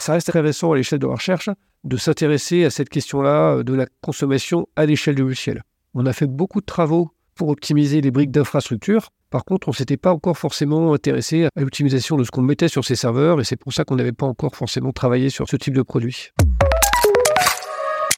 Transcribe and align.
ça 0.00 0.12
reste 0.12 0.28
très 0.28 0.40
récent 0.40 0.72
à 0.72 0.76
l'échelle 0.76 0.98
de 0.98 1.06
la 1.06 1.14
recherche 1.14 1.50
de 1.84 1.96
s'intéresser 1.96 2.64
à 2.64 2.70
cette 2.70 2.88
question-là 2.88 3.56
euh, 3.56 3.62
de 3.62 3.74
la 3.74 3.86
consommation 4.00 4.66
à 4.76 4.86
l'échelle 4.86 5.14
du 5.14 5.22
logiciel. 5.22 5.62
On 5.94 6.06
a 6.06 6.12
fait 6.12 6.26
beaucoup 6.26 6.60
de 6.60 6.66
travaux 6.66 7.10
pour 7.34 7.48
optimiser 7.48 8.00
les 8.00 8.10
briques 8.10 8.30
d'infrastructure. 8.30 9.10
Par 9.30 9.44
contre, 9.44 9.68
on 9.68 9.70
ne 9.70 9.76
s'était 9.76 9.96
pas 9.96 10.12
encore 10.12 10.36
forcément 10.36 10.92
intéressé 10.92 11.44
à 11.44 11.60
l'optimisation 11.60 12.16
de 12.16 12.24
ce 12.24 12.30
qu'on 12.30 12.42
mettait 12.42 12.68
sur 12.68 12.84
ces 12.84 12.96
serveurs 12.96 13.40
et 13.40 13.44
c'est 13.44 13.56
pour 13.56 13.72
ça 13.72 13.84
qu'on 13.84 13.96
n'avait 13.96 14.12
pas 14.12 14.26
encore 14.26 14.56
forcément 14.56 14.92
travaillé 14.92 15.30
sur 15.30 15.48
ce 15.48 15.56
type 15.56 15.74
de 15.74 15.82
produit. 15.82 16.30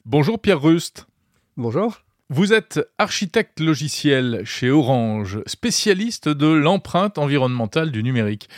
Bonjour 0.05 0.39
Pierre 0.39 0.61
Rust. 0.61 1.07
Bonjour. 1.55 2.03
Vous 2.35 2.51
êtes 2.51 2.79
architecte 2.97 3.59
logiciel 3.59 4.41
chez 4.43 4.71
Orange, 4.71 5.41
spécialiste 5.45 6.27
de 6.27 6.47
l'empreinte 6.47 7.19
environnementale 7.19 7.91
du 7.91 8.01
numérique. 8.01 8.49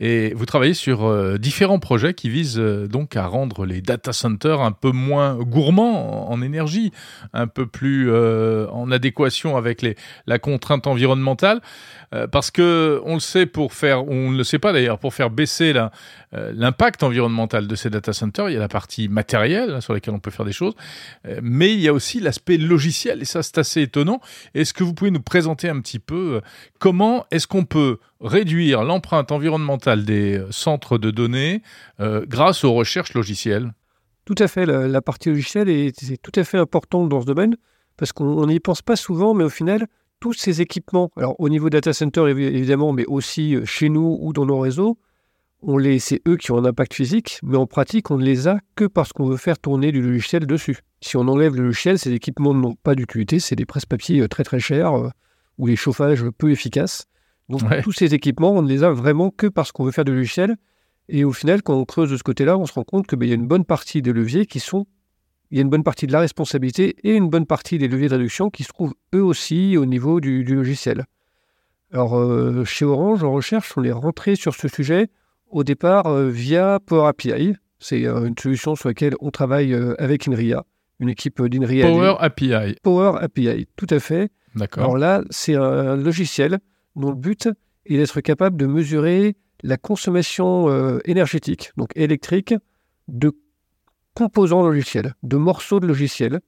Et 0.00 0.32
vous 0.34 0.46
travaillez 0.46 0.74
sur 0.74 1.06
euh, 1.06 1.38
différents 1.38 1.80
projets 1.80 2.14
qui 2.14 2.28
visent 2.28 2.58
euh, 2.58 2.86
donc 2.86 3.16
à 3.16 3.26
rendre 3.26 3.66
les 3.66 3.80
data 3.80 4.12
centers 4.12 4.60
un 4.60 4.70
peu 4.70 4.92
moins 4.92 5.34
gourmands 5.34 6.30
en, 6.30 6.40
énergie, 6.40 6.92
un 7.32 7.48
peu 7.48 7.66
plus 7.66 8.08
euh, 8.08 8.68
en 8.68 8.92
adéquation 8.92 9.56
avec 9.56 9.84
la 10.26 10.38
contrainte 10.38 10.86
environnementale. 10.86 11.60
parce 12.30 12.50
que 12.50 13.00
on 13.04 13.14
le 13.14 13.20
sait 13.20 13.46
pour 13.46 13.72
faire, 13.72 14.08
on 14.08 14.30
ne 14.30 14.38
le 14.38 14.44
sait 14.44 14.58
pas 14.58 14.72
d'ailleurs, 14.72 14.98
pour 14.98 15.12
faire 15.12 15.30
baisser 15.30 15.74
l'impact 16.32 17.02
environnemental 17.02 17.66
de 17.66 17.74
ces 17.74 17.90
data 17.90 18.12
centers, 18.12 18.48
il 18.48 18.54
y 18.54 18.56
a 18.56 18.60
la 18.60 18.68
partie 18.68 19.08
matérielle 19.08 19.74
hein, 19.74 19.80
sur 19.80 19.92
laquelle 19.92 20.14
on 20.14 20.20
peut 20.20 20.30
faire 20.30 20.46
des 20.46 20.52
choses, 20.52 20.74
mais 21.42 21.72
il 21.72 21.80
y 21.80 21.88
a 21.88 21.92
aussi 21.92 22.20
l'aspect 22.20 22.56
logiciel 22.56 23.17
et 23.22 23.24
ça 23.24 23.42
c'est 23.42 23.58
assez 23.58 23.82
étonnant. 23.82 24.20
Est-ce 24.54 24.72
que 24.74 24.84
vous 24.84 24.94
pouvez 24.94 25.10
nous 25.10 25.22
présenter 25.22 25.68
un 25.68 25.80
petit 25.80 25.98
peu 25.98 26.40
comment 26.78 27.26
est-ce 27.30 27.46
qu'on 27.46 27.64
peut 27.64 27.98
réduire 28.20 28.84
l'empreinte 28.84 29.32
environnementale 29.32 30.04
des 30.04 30.42
centres 30.50 30.98
de 30.98 31.10
données 31.10 31.62
euh, 32.00 32.24
grâce 32.26 32.64
aux 32.64 32.72
recherches 32.72 33.14
logicielles? 33.14 33.72
Tout 34.24 34.34
à 34.38 34.48
fait. 34.48 34.66
La, 34.66 35.00
partie 35.00 35.30
logicielle 35.30 35.70
est, 35.70 36.22
tout 36.22 36.32
à 36.34 36.44
fait 36.44 36.58
importante 36.58 37.08
dans 37.08 37.22
ce 37.22 37.26
domaine 37.26 37.56
parce 37.96 38.12
qu'on 38.12 38.46
n'y 38.46 38.60
pense 38.60 38.82
pas 38.82 38.96
souvent, 38.96 39.34
mais 39.34 39.44
au 39.44 39.48
final, 39.48 39.86
tous 40.20 40.34
ces 40.34 40.60
équipements, 40.60 41.10
alors 41.16 41.34
au 41.38 41.48
niveau 41.48 41.70
data 41.70 41.92
center 41.92 42.28
évidemment, 42.28 42.92
mais 42.92 43.06
aussi 43.06 43.54
euh, 43.54 43.64
chez 43.64 43.88
nous 43.88 44.18
ou 44.20 44.32
dans 44.32 44.46
nos 44.46 44.58
réseaux, 44.58 44.98
on 45.62 45.76
les, 45.76 45.98
c'est 45.98 46.22
eux 46.28 46.36
qui 46.36 46.52
ont 46.52 46.58
un 46.58 46.64
impact 46.64 46.94
physique, 46.94 47.40
mais 47.42 47.56
en 47.56 47.66
pratique, 47.66 48.10
on 48.10 48.18
ne 48.18 48.24
les 48.24 48.46
a 48.46 48.60
que 48.76 48.84
parce 48.84 49.12
qu'on 49.12 49.26
veut 49.26 49.36
faire 49.36 49.58
tourner 49.58 49.90
du 49.90 50.00
logiciel 50.00 50.46
dessus. 50.46 50.78
Si 51.00 51.16
on 51.16 51.26
enlève 51.26 51.54
le 51.54 51.64
logiciel, 51.64 51.98
ces 51.98 52.12
équipements 52.12 52.54
n'ont 52.54 52.74
pas 52.74 52.94
d'utilité, 52.94 53.40
c'est 53.40 53.56
des 53.56 53.66
presse-papiers 53.66 54.20
euh, 54.20 54.28
très 54.28 54.44
très 54.44 54.60
chers 54.60 54.92
ou 55.58 55.66
les 55.66 55.76
chauffages 55.76 56.24
peu 56.38 56.50
efficaces. 56.50 57.06
Donc 57.48 57.62
tous 57.82 57.92
ces 57.92 58.14
équipements, 58.14 58.52
on 58.52 58.62
ne 58.62 58.68
les 58.68 58.84
a 58.84 58.90
vraiment 58.90 59.30
que 59.30 59.46
parce 59.46 59.72
qu'on 59.72 59.84
veut 59.84 59.90
faire 59.90 60.04
du 60.04 60.14
logiciel. 60.14 60.56
Et 61.08 61.24
au 61.24 61.32
final, 61.32 61.62
quand 61.62 61.74
on 61.74 61.84
creuse 61.84 62.10
de 62.10 62.16
ce 62.16 62.22
côté-là, 62.22 62.58
on 62.58 62.66
se 62.66 62.74
rend 62.74 62.84
compte 62.84 63.06
qu'il 63.06 63.18
ben, 63.18 63.28
y 63.28 63.32
a 63.32 63.34
une 63.34 63.46
bonne 63.46 63.64
partie 63.64 64.02
des 64.02 64.12
leviers 64.12 64.46
qui 64.46 64.60
sont... 64.60 64.86
Il 65.50 65.56
y 65.56 65.60
a 65.60 65.62
une 65.62 65.70
bonne 65.70 65.82
partie 65.82 66.06
de 66.06 66.12
la 66.12 66.20
responsabilité 66.20 66.96
et 67.04 67.14
une 67.14 67.30
bonne 67.30 67.46
partie 67.46 67.78
des 67.78 67.88
leviers 67.88 68.08
de 68.08 68.14
réduction 68.14 68.50
qui 68.50 68.64
se 68.64 68.68
trouvent 68.68 68.94
eux 69.14 69.24
aussi 69.24 69.78
au 69.78 69.86
niveau 69.86 70.20
du, 70.20 70.44
logiciel. 70.44 71.06
Alors, 71.90 72.18
euh, 72.18 72.66
chez 72.66 72.84
Orange, 72.84 73.24
en 73.24 73.32
recherche, 73.32 73.72
on 73.78 73.82
est 73.82 73.92
rentré 73.92 74.36
sur 74.36 74.54
ce 74.54 74.68
sujet 74.68 75.08
au 75.50 75.64
départ 75.64 76.06
euh, 76.06 76.28
via 76.28 76.78
Power 76.84 77.08
API. 77.08 77.54
C'est 77.78 78.06
euh, 78.06 78.26
une 78.26 78.36
solution 78.38 78.74
sur 78.76 78.88
laquelle 78.88 79.14
on 79.20 79.30
travaille 79.30 79.74
avec 79.98 80.26
INRIA, 80.28 80.64
une 81.00 81.08
équipe 81.08 81.42
d'INRIA. 81.42 81.86
Power 81.86 82.14
API. 82.18 82.76
Power 82.82 83.18
API, 83.20 83.66
tout 83.76 83.86
à 83.90 84.00
fait. 84.00 84.30
D'accord. 84.54 84.84
Alors 84.84 84.98
là, 84.98 85.22
c'est 85.30 85.54
un 85.54 85.96
logiciel 85.96 86.58
dont 86.96 87.10
le 87.10 87.16
but 87.16 87.48
est 87.86 87.96
d'être 87.96 88.20
capable 88.20 88.56
de 88.56 88.66
mesurer 88.66 89.36
la 89.62 89.76
consommation 89.76 90.68
euh, 90.68 90.98
énergétique, 91.04 91.72
donc 91.76 91.90
électrique, 91.96 92.54
de 93.08 93.32
composants 94.14 94.62
logiciels, 94.62 95.14
de 95.22 95.36
morceaux 95.36 95.80
de 95.80 95.86
logiciels. 95.86 96.40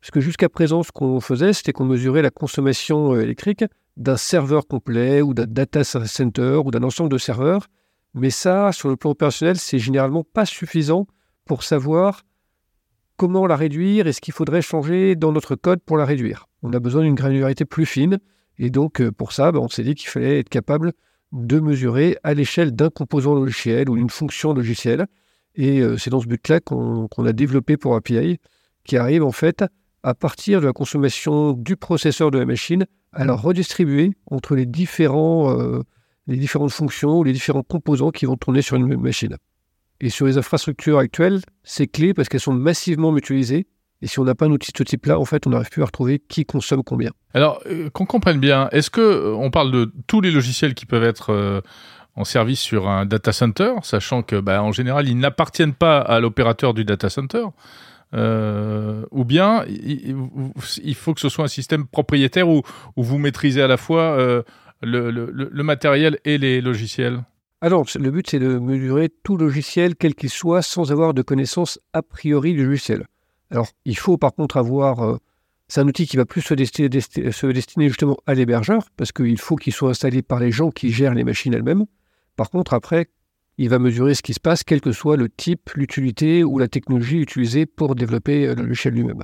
Parce 0.00 0.10
que 0.10 0.20
jusqu'à 0.20 0.48
présent, 0.48 0.82
ce 0.82 0.92
qu'on 0.92 1.20
faisait, 1.20 1.52
c'était 1.52 1.72
qu'on 1.72 1.84
mesurait 1.84 2.22
la 2.22 2.30
consommation 2.30 3.14
euh, 3.14 3.20
électrique 3.20 3.64
d'un 3.96 4.16
serveur 4.16 4.66
complet 4.66 5.20
ou 5.20 5.34
d'un 5.34 5.46
data 5.46 5.84
center 5.84 6.60
ou 6.64 6.70
d'un 6.70 6.82
ensemble 6.82 7.10
de 7.10 7.18
serveurs. 7.18 7.66
Mais 8.14 8.30
ça, 8.30 8.72
sur 8.72 8.88
le 8.88 8.96
plan 8.96 9.10
opérationnel, 9.10 9.56
c'est 9.56 9.78
généralement 9.78 10.24
pas 10.24 10.46
suffisant 10.46 11.06
pour 11.44 11.62
savoir 11.62 12.22
comment 13.16 13.46
la 13.46 13.56
réduire 13.56 14.06
et 14.06 14.12
ce 14.12 14.20
qu'il 14.20 14.34
faudrait 14.34 14.62
changer 14.62 15.14
dans 15.14 15.32
notre 15.32 15.54
code 15.54 15.80
pour 15.80 15.96
la 15.96 16.04
réduire. 16.04 16.48
On 16.62 16.72
a 16.72 16.80
besoin 16.80 17.02
d'une 17.02 17.14
granularité 17.14 17.64
plus 17.64 17.86
fine 17.86 18.18
et 18.60 18.68
donc, 18.68 19.00
euh, 19.00 19.10
pour 19.10 19.32
ça, 19.32 19.52
bah, 19.52 19.58
on 19.58 19.68
s'est 19.68 19.82
dit 19.82 19.94
qu'il 19.94 20.10
fallait 20.10 20.38
être 20.38 20.50
capable 20.50 20.92
de 21.32 21.60
mesurer 21.60 22.18
à 22.22 22.34
l'échelle 22.34 22.72
d'un 22.72 22.90
composant 22.90 23.34
logiciel 23.34 23.88
ou 23.88 23.96
d'une 23.96 24.10
fonction 24.10 24.52
logicielle. 24.52 25.06
Et 25.54 25.80
euh, 25.80 25.96
c'est 25.96 26.10
dans 26.10 26.20
ce 26.20 26.26
but-là 26.26 26.60
qu'on 26.60 27.06
a 27.06 27.32
développé 27.32 27.78
pour 27.78 27.96
API, 27.96 28.38
qui 28.84 28.98
arrive 28.98 29.24
en 29.24 29.32
fait 29.32 29.64
à 30.02 30.14
partir 30.14 30.60
de 30.60 30.66
la 30.66 30.74
consommation 30.74 31.52
du 31.52 31.76
processeur 31.76 32.30
de 32.30 32.38
la 32.38 32.44
machine, 32.44 32.84
à 33.12 33.24
la 33.24 33.34
redistribuer 33.34 34.12
entre 34.26 34.54
les, 34.54 34.66
différents, 34.66 35.58
euh, 35.58 35.80
les 36.30 36.38
différentes 36.38 36.72
fonctions 36.72 37.18
ou 37.18 37.24
les 37.24 37.32
différents 37.32 37.62
composants 37.62 38.10
qui 38.10 38.24
vont 38.24 38.36
tourner 38.36 38.62
sur 38.62 38.76
une 38.76 38.86
même 38.86 39.00
machine. 39.00 39.36
Et 40.00 40.08
sur 40.08 40.26
les 40.26 40.38
infrastructures 40.38 40.98
actuelles, 40.98 41.40
c'est 41.62 41.86
clé 41.86 42.14
parce 42.14 42.28
qu'elles 42.28 42.40
sont 42.40 42.54
massivement 42.54 43.12
mutualisées 43.12 43.66
et 44.02 44.06
si 44.06 44.18
on 44.18 44.24
n'a 44.24 44.34
pas 44.34 44.46
un 44.46 44.50
outil 44.50 44.72
de 44.72 44.78
ce 44.78 44.82
type-là, 44.82 45.18
en 45.18 45.24
fait, 45.24 45.46
on 45.46 45.50
n'arrive 45.50 45.68
plus 45.68 45.82
à 45.82 45.86
retrouver 45.86 46.18
qui 46.18 46.46
consomme 46.46 46.82
combien. 46.82 47.10
Alors, 47.34 47.60
euh, 47.66 47.90
qu'on 47.90 48.06
comprenne 48.06 48.40
bien, 48.40 48.68
est-ce 48.72 48.90
que 48.90 49.00
euh, 49.00 49.34
on 49.34 49.50
parle 49.50 49.70
de 49.70 49.92
tous 50.06 50.22
les 50.22 50.30
logiciels 50.30 50.74
qui 50.74 50.86
peuvent 50.86 51.04
être 51.04 51.32
euh, 51.32 51.60
en 52.16 52.24
service 52.24 52.60
sur 52.60 52.88
un 52.88 53.04
data 53.04 53.32
center, 53.32 53.74
sachant 53.82 54.22
que, 54.22 54.40
bah, 54.40 54.62
en 54.62 54.72
général, 54.72 55.06
ils 55.06 55.18
n'appartiennent 55.18 55.74
pas 55.74 55.98
à 55.98 56.18
l'opérateur 56.20 56.74
du 56.74 56.84
data 56.84 57.10
center 57.10 57.44
ou 58.12 59.24
bien 59.24 59.64
il, 59.68 60.94
faut 60.96 61.14
que 61.14 61.20
ce 61.20 61.28
soit 61.28 61.44
un 61.44 61.48
système 61.48 61.86
propriétaire 61.86 62.48
où, 62.48 62.62
où 62.96 63.04
vous 63.04 63.18
maîtrisez 63.18 63.62
à 63.62 63.68
la 63.68 63.76
fois 63.76 64.42
le, 64.82 65.10
le, 65.10 65.30
le, 65.30 65.62
matériel 65.62 66.18
et 66.24 66.38
les 66.38 66.60
logiciels 66.60 67.22
Alors, 67.60 67.86
le 67.98 68.10
but, 68.10 68.30
c'est 68.30 68.38
de 68.38 68.58
mesurer 68.58 69.10
tout 69.22 69.36
logiciel, 69.36 69.96
quel 69.96 70.14
qu'il 70.14 70.30
soit, 70.30 70.62
sans 70.62 70.92
avoir 70.92 71.14
de 71.14 71.22
connaissance 71.22 71.78
a 71.92 72.02
priori 72.02 72.54
du 72.54 72.64
logiciel. 72.64 73.06
Alors, 73.50 73.68
il 73.84 73.98
faut 73.98 74.16
par 74.16 74.34
contre 74.34 74.56
avoir. 74.56 75.00
Euh, 75.00 75.16
c'est 75.68 75.80
un 75.80 75.86
outil 75.86 76.06
qui 76.06 76.16
va 76.16 76.24
plus 76.24 76.40
se 76.40 76.54
destiner, 76.54 77.88
justement 77.88 78.16
à 78.26 78.34
l'hébergeur, 78.34 78.88
parce 78.96 79.12
qu'il 79.12 79.38
faut 79.38 79.54
qu'il 79.54 79.72
soit 79.72 79.90
installé 79.90 80.20
par 80.20 80.40
les 80.40 80.50
gens 80.50 80.70
qui 80.70 80.90
gèrent 80.90 81.14
les 81.14 81.22
machines 81.22 81.54
elles-mêmes. 81.54 81.84
Par 82.34 82.50
contre, 82.50 82.74
après, 82.74 83.08
il 83.56 83.68
va 83.68 83.78
mesurer 83.78 84.14
ce 84.14 84.22
qui 84.22 84.34
se 84.34 84.40
passe, 84.40 84.64
quel 84.64 84.80
que 84.80 84.90
soit 84.90 85.16
le 85.16 85.28
type, 85.28 85.70
l'utilité 85.76 86.42
ou 86.42 86.58
la 86.58 86.66
technologie 86.66 87.18
utilisée 87.18 87.66
pour 87.66 87.94
développer 87.94 88.48
euh, 88.48 88.54
le 88.56 88.62
logiciel 88.62 88.94
lui-même. 88.94 89.22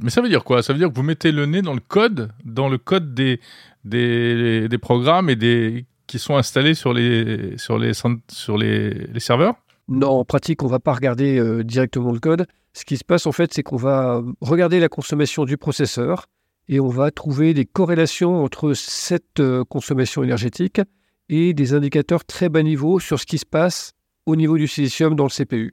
Mais 0.00 0.10
ça 0.10 0.20
veut 0.20 0.28
dire 0.28 0.42
quoi? 0.42 0.64
Ça 0.64 0.72
veut 0.72 0.80
dire 0.80 0.88
que 0.88 0.94
vous 0.94 1.04
mettez 1.04 1.30
le 1.30 1.46
nez 1.46 1.62
dans 1.62 1.74
le 1.74 1.80
code, 1.80 2.32
dans 2.44 2.68
le 2.68 2.78
code 2.78 3.14
des, 3.14 3.38
des, 3.84 4.68
programmes 4.80 5.30
et 5.30 5.36
des, 5.36 5.86
qui 6.06 6.18
sont 6.18 6.36
installés 6.36 6.74
sur 6.74 6.92
les, 6.92 7.56
sur 7.58 7.78
les, 7.78 7.92
sur 7.94 8.58
les, 8.58 8.90
les 8.90 9.20
serveurs? 9.20 9.54
Non, 9.88 10.20
en 10.20 10.24
pratique, 10.24 10.62
on 10.62 10.66
ne 10.66 10.70
va 10.70 10.80
pas 10.80 10.94
regarder 10.94 11.38
euh, 11.38 11.62
directement 11.62 12.12
le 12.12 12.20
code. 12.20 12.46
Ce 12.72 12.84
qui 12.84 12.96
se 12.96 13.04
passe 13.04 13.26
en 13.26 13.32
fait, 13.32 13.52
c'est 13.52 13.62
qu'on 13.62 13.76
va 13.76 14.22
regarder 14.40 14.80
la 14.80 14.88
consommation 14.88 15.44
du 15.44 15.56
processeur 15.56 16.26
et 16.68 16.80
on 16.80 16.88
va 16.88 17.10
trouver 17.10 17.54
des 17.54 17.66
corrélations 17.66 18.42
entre 18.42 18.72
cette 18.72 19.40
euh, 19.40 19.64
consommation 19.64 20.22
énergétique 20.22 20.80
et 21.28 21.54
des 21.54 21.74
indicateurs 21.74 22.24
très 22.24 22.48
bas 22.48 22.62
niveau 22.62 22.98
sur 22.98 23.20
ce 23.20 23.26
qui 23.26 23.38
se 23.38 23.46
passe 23.46 23.92
au 24.26 24.36
niveau 24.36 24.56
du 24.56 24.66
silicium 24.66 25.14
dans 25.14 25.24
le 25.24 25.30
CPU. 25.30 25.72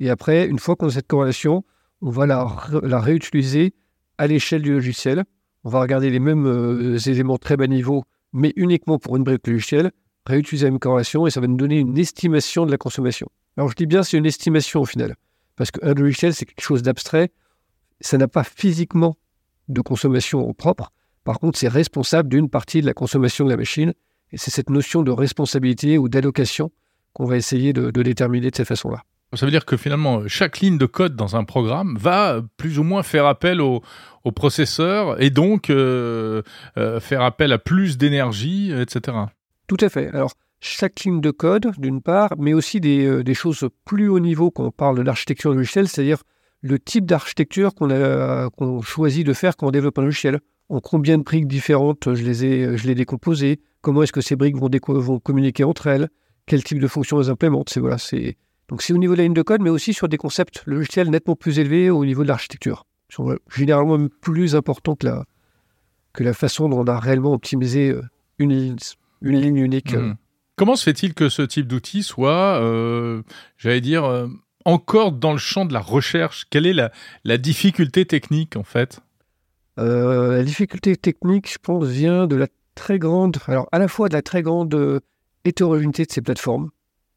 Et 0.00 0.10
après, 0.10 0.46
une 0.46 0.58
fois 0.58 0.76
qu'on 0.76 0.88
a 0.88 0.90
cette 0.90 1.06
corrélation, 1.06 1.64
on 2.00 2.10
va 2.10 2.26
la, 2.26 2.44
réutiliser 2.98 3.74
à 4.18 4.26
l'échelle 4.26 4.62
du 4.62 4.72
logiciel. 4.72 5.24
On 5.64 5.70
va 5.70 5.80
regarder 5.80 6.10
les 6.10 6.18
mêmes 6.18 6.46
euh, 6.46 6.98
éléments 6.98 7.38
très 7.38 7.56
bas 7.56 7.66
niveau, 7.66 8.04
mais 8.32 8.52
uniquement 8.56 8.98
pour 8.98 9.16
une 9.16 9.24
brique 9.24 9.46
logicielle, 9.46 9.92
réutiliser 10.26 10.66
la 10.66 10.72
même 10.72 10.80
corrélation 10.80 11.26
et 11.26 11.30
ça 11.30 11.40
va 11.40 11.46
nous 11.46 11.56
donner 11.56 11.78
une 11.78 11.98
estimation 11.98 12.66
de 12.66 12.70
la 12.70 12.78
consommation. 12.78 13.28
Alors 13.56 13.70
je 13.70 13.76
dis 13.76 13.86
bien 13.86 14.02
c'est 14.02 14.16
une 14.16 14.26
estimation 14.26 14.80
au 14.80 14.86
final. 14.86 15.16
Parce 15.56 15.70
qu'un 15.70 15.94
logiciel, 15.94 16.34
c'est 16.34 16.46
quelque 16.46 16.62
chose 16.62 16.82
d'abstrait. 16.82 17.30
Ça 18.00 18.18
n'a 18.18 18.28
pas 18.28 18.44
physiquement 18.44 19.16
de 19.68 19.80
consommation 19.80 20.52
propre. 20.54 20.92
Par 21.24 21.38
contre, 21.38 21.58
c'est 21.58 21.68
responsable 21.68 22.28
d'une 22.28 22.48
partie 22.48 22.80
de 22.80 22.86
la 22.86 22.94
consommation 22.94 23.44
de 23.44 23.50
la 23.50 23.56
machine. 23.56 23.92
Et 24.32 24.38
c'est 24.38 24.50
cette 24.50 24.70
notion 24.70 25.02
de 25.02 25.10
responsabilité 25.10 25.98
ou 25.98 26.08
d'allocation 26.08 26.72
qu'on 27.12 27.26
va 27.26 27.36
essayer 27.36 27.72
de, 27.72 27.90
déterminer 27.90 28.50
de 28.50 28.56
cette 28.56 28.66
façon-là. 28.66 29.02
Ça 29.34 29.46
veut 29.46 29.52
dire 29.52 29.64
que 29.64 29.78
finalement, 29.78 30.28
chaque 30.28 30.60
ligne 30.60 30.76
de 30.76 30.84
code 30.84 31.16
dans 31.16 31.36
un 31.36 31.44
programme 31.44 31.96
va 31.98 32.42
plus 32.58 32.78
ou 32.78 32.82
moins 32.82 33.02
faire 33.02 33.26
appel 33.26 33.60
au, 33.60 33.82
processeur 34.36 35.20
et 35.20 35.30
donc 35.30 35.68
euh, 35.68 36.42
euh, 36.76 37.00
faire 37.00 37.22
appel 37.22 37.52
à 37.52 37.58
plus 37.58 37.98
d'énergie, 37.98 38.72
etc. 38.72 39.16
Tout 39.66 39.78
à 39.80 39.88
fait. 39.88 40.08
Alors, 40.08 40.34
chaque 40.60 41.00
ligne 41.00 41.20
de 41.20 41.30
code, 41.32 41.72
d'une 41.78 42.00
part, 42.00 42.34
mais 42.38 42.52
aussi 42.52 42.80
euh, 42.84 43.22
des, 43.24 43.34
choses 43.34 43.68
plus 43.84 44.08
haut 44.08 44.20
niveau 44.20 44.50
quand 44.50 44.64
on 44.64 44.70
parle 44.70 44.96
de 44.96 45.02
l'architecture 45.02 45.52
logicielle, 45.52 45.88
c'est-à-dire 45.88 46.22
le 46.60 46.78
type 46.78 47.04
d'architecture 47.04 47.74
qu'on 47.74 48.80
choisit 48.82 49.26
de 49.26 49.32
faire 49.32 49.56
quand 49.56 49.66
on 49.66 49.70
développe 49.72 49.98
un 49.98 50.02
logiciel. 50.02 50.38
En 50.68 50.80
combien 50.80 51.18
de 51.18 51.24
briques 51.24 51.48
différentes 51.48 52.14
je 52.14 52.22
les 52.22 52.44
ai, 52.44 52.76
je 52.76 52.86
les 52.86 52.94
décomposées? 52.94 53.60
Comment 53.80 54.04
est-ce 54.04 54.12
que 54.12 54.20
ces 54.20 54.36
briques 54.36 54.56
vont, 54.56 55.18
communiquer 55.18 55.64
entre 55.64 55.88
elles? 55.88 56.08
Quel 56.46 56.62
type 56.62 56.78
de 56.78 56.86
fonction 56.86 57.20
elles 57.20 57.30
implémentent? 57.30 57.70
C'est 57.70 57.80
voilà, 57.80 57.98
Donc 58.68 58.82
c'est 58.82 58.92
au 58.92 58.98
niveau 58.98 59.14
de 59.14 59.18
la 59.18 59.24
ligne 59.24 59.34
de 59.34 59.42
code, 59.42 59.60
mais 59.60 59.70
aussi 59.70 59.92
sur 59.92 60.08
des 60.08 60.16
concepts 60.16 60.62
logiciels 60.66 61.10
nettement 61.10 61.36
plus 61.36 61.58
élevés 61.58 61.90
au 61.90 62.04
niveau 62.04 62.22
de 62.22 62.28
l'architecture. 62.28 62.86
Ils 63.10 63.14
sont 63.14 63.36
généralement 63.54 63.98
plus 64.20 64.56
importants 64.56 64.96
que 64.96 65.06
la, 65.06 65.24
que 66.12 66.24
la 66.24 66.32
façon 66.32 66.68
dont 66.68 66.80
on 66.80 66.86
a 66.86 66.98
réellement 66.98 67.34
optimisé 67.34 67.90
euh, 67.90 68.02
une 68.38 68.52
ligne, 68.52 68.76
une 69.20 69.40
ligne 69.40 69.58
unique. 69.58 69.94
Mmh. 69.94 70.14
Comment 70.56 70.76
se 70.76 70.84
fait-il 70.84 71.12
que 71.12 71.28
ce 71.28 71.42
type 71.42 71.66
d'outil 71.66 72.02
soit, 72.02 72.60
euh, 72.62 73.22
j'allais 73.58 73.80
dire, 73.80 74.04
euh, 74.04 74.28
encore 74.64 75.12
dans 75.12 75.32
le 75.32 75.38
champ 75.38 75.64
de 75.64 75.72
la 75.72 75.80
recherche? 75.80 76.46
Quelle 76.48 76.66
est 76.66 76.72
la, 76.72 76.92
la 77.24 77.36
difficulté 77.36 78.06
technique 78.06 78.56
en 78.56 78.62
fait? 78.62 79.00
Euh, 79.78 80.36
La 80.36 80.44
difficulté 80.44 80.96
technique, 80.96 81.50
je 81.50 81.58
pense, 81.60 81.86
vient 81.86 82.26
de 82.26 82.36
la 82.36 82.46
très 82.74 82.98
grande, 82.98 83.38
alors 83.46 83.68
à 83.72 83.78
la 83.78 83.88
fois 83.88 84.08
de 84.08 84.14
la 84.14 84.22
très 84.22 84.42
grande 84.42 84.74
euh, 84.74 85.00
hétérogénéité 85.44 86.04
de 86.04 86.12
ces 86.12 86.22
plateformes. 86.22 86.70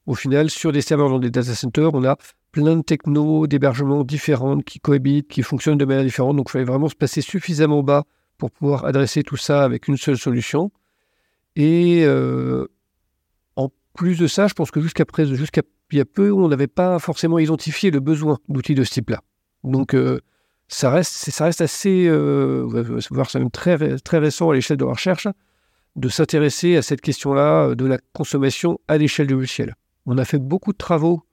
Au 0.06 0.14
final, 0.14 0.50
sur 0.50 0.72
des 0.72 0.82
serveurs 0.82 1.10
dans 1.10 1.20
des 1.20 1.32
data 1.32 1.56
centers, 1.56 1.94
on 1.94 2.04
a 2.04 2.18
plein 2.52 2.78
de 2.78 2.82
technos 2.84 3.48
d'hébergement 3.48 4.04
différentes 4.04 4.64
qui 4.64 4.80
cohabitent, 4.80 5.28
qui 5.28 5.42
fonctionnent 5.42 5.78
de 5.78 5.86
manière 5.86 6.04
différente. 6.04 6.38
Donc, 6.38 6.48
il 6.50 6.52
fallait 6.52 6.66
vraiment 6.66 6.90
se 6.90 6.96
placer 6.96 7.22
suffisamment 7.22 7.82
bas 7.82 8.06
pour 8.38 8.52
pouvoir 8.52 8.86
adresser 8.86 9.24
tout 9.24 9.38
ça 9.38 9.64
avec 9.64 9.88
une 9.88 9.98
seule 9.98 10.18
solution. 10.18 10.72
Et 11.56 12.04
euh, 12.06 12.68
en 13.56 13.70
plus 13.94 14.20
de 14.20 14.28
ça, 14.28 14.48
je 14.48 14.54
pense 14.54 14.72
que 14.72 14.80
jusqu'à 14.80 15.06
présent, 15.06 15.34
jusqu'à 15.34 15.62
il 15.92 16.00
y 16.00 16.02
a 16.02 16.06
peu, 16.06 16.32
on 16.32 16.48
n'avait 16.50 16.68
pas 16.68 17.00
forcément 17.00 17.40
identifié 17.40 17.90
le 17.90 18.00
besoin 18.00 18.38
d'outils 18.50 18.76
de 18.76 18.84
ce 18.84 18.92
type-là. 18.92 19.22
Donc, 19.64 19.94
euh, 19.94 20.20
ça, 20.68 20.90
reste, 20.90 21.14
ça 21.14 21.46
reste 21.46 21.62
assez, 21.62 22.08
euh, 22.08 22.68
voir, 23.12 23.30
c'est 23.30 23.40
même 23.40 23.52
très, 23.52 23.98
très 24.00 24.18
récent 24.18 24.50
à 24.50 24.56
l'échelle 24.56 24.78
de 24.78 24.84
la 24.84 24.92
recherche, 24.92 25.28
de 25.96 26.10
s'intéresser 26.10 26.76
à 26.76 26.82
cette 26.82 27.02
question-là 27.02 27.76
de 27.76 27.86
la 27.86 27.98
consommation 28.14 28.80
à 28.88 28.98
l'échelle 28.98 29.28
du 29.28 29.36
logiciel. 29.36 29.76
On 30.06 30.18
a 30.18 30.26
fait 30.26 30.40
beaucoup 30.40 30.72
de 30.72 30.78
travaux 30.78 31.24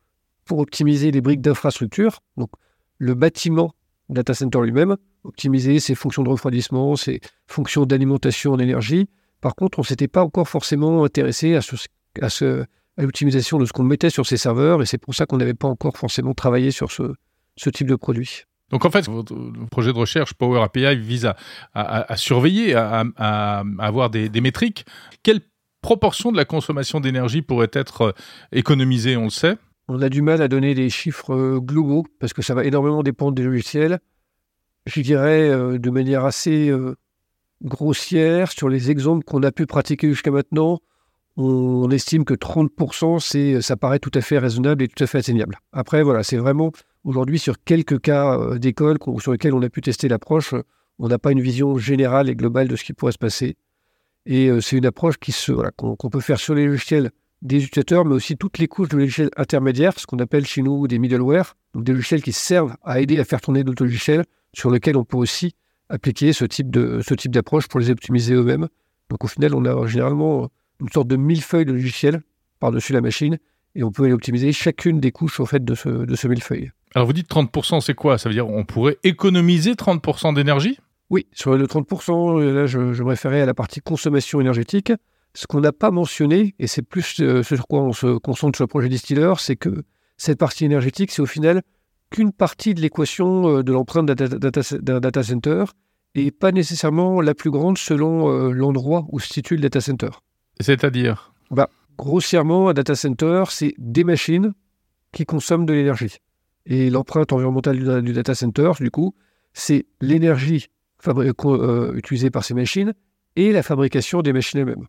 pour 0.45 0.59
optimiser 0.59 1.11
les 1.11 1.21
briques 1.21 1.41
d'infrastructure, 1.41 2.21
donc 2.37 2.51
le 2.99 3.15
bâtiment 3.15 3.75
data 4.09 4.35
center 4.35 4.61
lui-même, 4.63 4.97
optimiser 5.25 5.81
ses 5.81 5.95
fonctions 5.95 6.23
de 6.23 6.29
refroidissement, 6.29 6.97
ses 6.97 7.21
fonctions 7.47 7.87
d'alimentation 7.87 8.53
en 8.53 8.59
énergie. 8.59 9.09
Par 9.41 9.55
contre, 9.55 9.79
on 9.79 9.83
ne 9.83 9.87
s'était 9.87 10.09
pas 10.09 10.23
encore 10.23 10.49
forcément 10.49 11.05
intéressé 11.05 11.55
à, 11.55 11.63
ce, 11.63 11.77
à, 12.21 12.29
ce, 12.29 12.63
à 12.97 13.03
l'optimisation 13.03 13.59
de 13.59 13.65
ce 13.65 13.73
qu'on 13.73 13.85
mettait 13.85 14.11
sur 14.11 14.27
ces 14.27 14.37
serveurs, 14.37 14.83
et 14.83 14.87
c'est 14.87 14.99
pour 14.99 15.15
ça 15.15 15.27
qu'on 15.27 15.39
n'avait 15.39 15.55
pas 15.55 15.69
encore 15.69 15.97
forcément 15.97 16.35
travaillé 16.35 16.71
sur 16.71 16.91
ce, 16.91 17.15
ce 17.57 17.71
type 17.71 17.87
de 17.87 17.97
produit. 17.97 18.43
Donc 18.71 18.85
en 18.85 18.91
fait, 18.91 19.07
votre 19.07 19.35
projet 19.71 19.93
de 19.93 19.99
recherche 19.99 20.33
Power 20.35 20.63
API 20.63 20.97
vise 20.97 21.31
à, 21.75 22.17
surveiller, 22.17 22.75
à, 22.75 23.05
à, 23.17 23.65
avoir 23.79 24.09
des, 24.09 24.29
des 24.31 24.41
métriques. 24.41 24.87
Quelle 25.23 25.41
proportion 25.83 26.33
de 26.33 26.37
la 26.37 26.45
consommation 26.45 27.01
d'énergie 27.01 27.43
pourrait 27.43 27.71
être 27.73 28.15
économisée, 28.53 29.17
on 29.17 29.25
le 29.25 29.31
sait 29.31 29.59
On 29.89 30.01
a 30.01 30.09
du 30.09 30.23
mal 30.23 30.41
à 30.41 30.49
donner 30.49 30.75
des 30.75 30.89
chiffres 30.89 31.59
globaux 31.59 32.07
parce 32.19 32.33
que 32.33 32.41
ça 32.41 32.55
va 32.55 32.65
énormément 32.65 33.03
dépendre 33.03 33.35
des 33.35 33.43
logiciels. 33.43 33.99
Je 34.87 35.01
dirais 35.01 35.49
euh, 35.51 35.79
de 35.79 35.91
manière 35.91 36.25
assez 36.25 36.69
euh, 36.69 36.97
grossière 37.63 38.51
sur 38.51 38.69
les 38.69 38.91
exemples 38.91 39.25
qu'on 39.25 39.43
a 39.43 39.53
pu 39.53 39.67
pratiquer 39.67 40.09
jusqu'à 40.09 40.31
maintenant, 40.31 40.81
on 41.37 41.91
estime 41.91 42.25
que 42.25 42.35
30%, 42.35 43.21
c'est, 43.21 43.63
ça 43.63 43.77
paraît 43.77 43.99
tout 43.99 44.11
à 44.15 44.21
fait 44.21 44.39
raisonnable 44.39 44.83
et 44.83 44.89
tout 44.89 45.03
à 45.03 45.07
fait 45.07 45.19
atteignable. 45.19 45.59
Après, 45.73 46.03
voilà, 46.03 46.23
c'est 46.23 46.37
vraiment 46.37 46.73
aujourd'hui 47.05 47.39
sur 47.39 47.63
quelques 47.63 48.01
cas 48.01 48.39
euh, 48.39 48.59
d'école 48.59 48.99
sur 49.19 49.33
lesquels 49.33 49.55
on 49.55 49.63
a 49.63 49.71
pu 49.71 49.81
tester 49.81 50.09
l'approche, 50.09 50.55
on 50.99 51.09
n'a 51.09 51.19
pas 51.19 51.33
une 51.33 51.41
vision 51.41 51.79
générale 51.79 52.29
et 52.29 52.37
globale 52.37 52.69
de 52.69 52.77
ce 52.77 52.85
qui 52.85 52.93
pourrait 52.93 53.13
se 53.13 53.19
passer. 53.19 53.57
Et 54.27 54.49
euh, 54.49 54.61
c'est 54.61 54.77
une 54.77 54.87
approche 54.87 55.19
qui 55.19 55.33
se, 55.33 55.53
voilà, 55.53 55.71
qu'on, 55.73 55.97
peut 55.97 56.21
faire 56.21 56.39
sur 56.39 56.55
les 56.55 56.67
logiciels 56.67 57.11
des 57.43 57.65
utilisateurs, 57.65 58.05
mais 58.05 58.15
aussi 58.15 58.37
toutes 58.37 58.59
les 58.59 58.69
couches 58.69 58.89
de 58.89 58.97
logiciels 58.97 59.31
intermédiaires, 59.37 59.99
ce 59.99 60.07
qu'on 60.07 60.19
appelle 60.19 60.47
chez 60.47 60.63
nous 60.63 60.87
des 60.87 60.99
middleware, 60.99 61.57
donc 61.75 61.85
des 61.85 61.93
logiciels 61.93 62.23
qui 62.23 62.33
servent 62.33 62.77
à 62.85 63.01
aider 63.01 63.19
à 63.19 63.25
faire 63.25 63.41
tourner 63.41 63.65
d'autres 63.65 63.85
logiciels, 63.85 64.25
sur 64.55 64.71
lesquels 64.71 64.97
on 64.97 65.05
peut 65.05 65.17
aussi 65.17 65.55
appliquer 65.89 66.33
ce 66.33 66.45
type, 66.45 66.71
de, 66.71 67.01
ce 67.07 67.15
type 67.15 67.33
d'approche 67.33 67.67
pour 67.67 67.81
les 67.81 67.91
optimiser 67.91 68.35
eux-mêmes. 68.35 68.69
Donc 69.11 69.25
au 69.25 69.29
final, 69.29 69.55
on 69.55 69.65
a 69.65 69.87
généralement 69.87 70.51
une 70.81 70.89
sorte 70.89 71.09
de 71.09 71.17
millefeuille 71.17 71.65
de 71.65 71.73
logiciel 71.73 72.23
par-dessus 72.61 72.93
la 72.93 73.01
machine 73.01 73.39
et 73.75 73.83
on 73.83 73.91
peut 73.91 74.05
aller 74.05 74.13
optimiser 74.13 74.53
chacune 74.53 75.01
des 75.01 75.11
couches 75.11 75.41
au 75.41 75.47
fait 75.47 75.65
de 75.65 75.75
ce, 75.75 75.89
de 75.89 76.15
ce 76.15 76.29
millefeuille. 76.29 76.71
Alors 76.95 77.07
vous 77.07 77.13
dites 77.13 77.31
30%, 77.31 77.81
c'est 77.81 77.95
quoi? 77.95 78.19
Ça 78.19 78.29
veut 78.29 78.35
dire 78.35 78.49
on 78.49 78.65
pourrait 78.65 78.99
économiser 79.03 79.73
30% 79.73 80.35
d'énergie? 80.35 80.79
Oui, 81.13 81.27
sur 81.35 81.55
le 81.59 81.67
30%, 81.67 82.41
là 82.41 82.65
je, 82.65 82.95
je 82.95 83.03
me 83.03 83.11
référais 83.11 83.43
à 83.43 83.47
la 83.47 83.53
partie 83.53 83.81
consommation 83.81 84.41
énergétique. 84.41 84.95
Ce 85.35 85.47
qu'on 85.47 85.61
n'a 85.61 85.71
pas 85.71 85.91
mentionné, 85.91 86.55
et 86.59 86.67
c'est 86.67 86.81
plus 86.81 87.21
euh, 87.21 87.43
ce 87.43 87.55
sur 87.55 87.67
quoi 87.67 87.83
on 87.83 87.93
se 87.93 88.17
concentre 88.17 88.57
sur 88.57 88.65
le 88.65 88.69
projet 88.69 88.89
Distiller, 88.89 89.35
c'est 89.37 89.57
que 89.57 89.85
cette 90.17 90.39
partie 90.39 90.65
énergétique, 90.65 91.11
c'est 91.11 91.21
au 91.21 91.27
final 91.27 91.61
qu'une 92.09 92.33
partie 92.33 92.73
de 92.73 92.81
l'équation 92.81 93.59
euh, 93.59 93.63
de 93.63 93.73
l'empreinte 93.73 94.07
d'un 94.07 94.15
data, 94.15 94.39
data, 94.39 95.01
data, 95.01 95.23
center 95.23 95.65
et 96.15 96.31
pas 96.31 96.51
nécessairement 96.51 97.21
la 97.21 97.35
plus 97.35 97.51
grande 97.51 97.77
selon 97.77 98.31
euh, 98.31 98.51
l'endroit 98.51 99.05
où 99.11 99.21
se 99.21 99.29
situe 99.29 99.57
le 99.57 99.61
data 99.61 99.83
center. 99.83 100.11
C'est-à-dire? 100.61 101.35
Bah, 101.51 101.69
Grossièrement, 101.99 102.71
un 102.71 102.73
data 102.73 102.95
center, 102.95 103.45
c'est 103.51 103.75
des 103.77 104.05
machines 104.05 104.55
qui 105.13 105.27
consomment 105.27 105.67
de 105.67 105.75
l'énergie. 105.75 106.17
Et 106.65 106.89
l'empreinte 106.89 107.35
environnementale 107.35 107.77
du, 107.77 108.03
du, 108.03 108.13
data 108.15 108.35
center, 108.35 108.73
du 108.81 108.91
coup, 108.91 109.15
c'est 109.53 109.85
l'énergie 110.01 110.69
euh, 111.09 111.95
utilisée 111.95 112.31
par 112.31 112.45
ces 112.45 112.55
machines 112.55 112.95
et 113.37 113.53
la 113.53 113.63
fabrication 113.63 114.23
des 114.23 114.33
machines 114.33 114.61
elles-mêmes. 114.61 114.87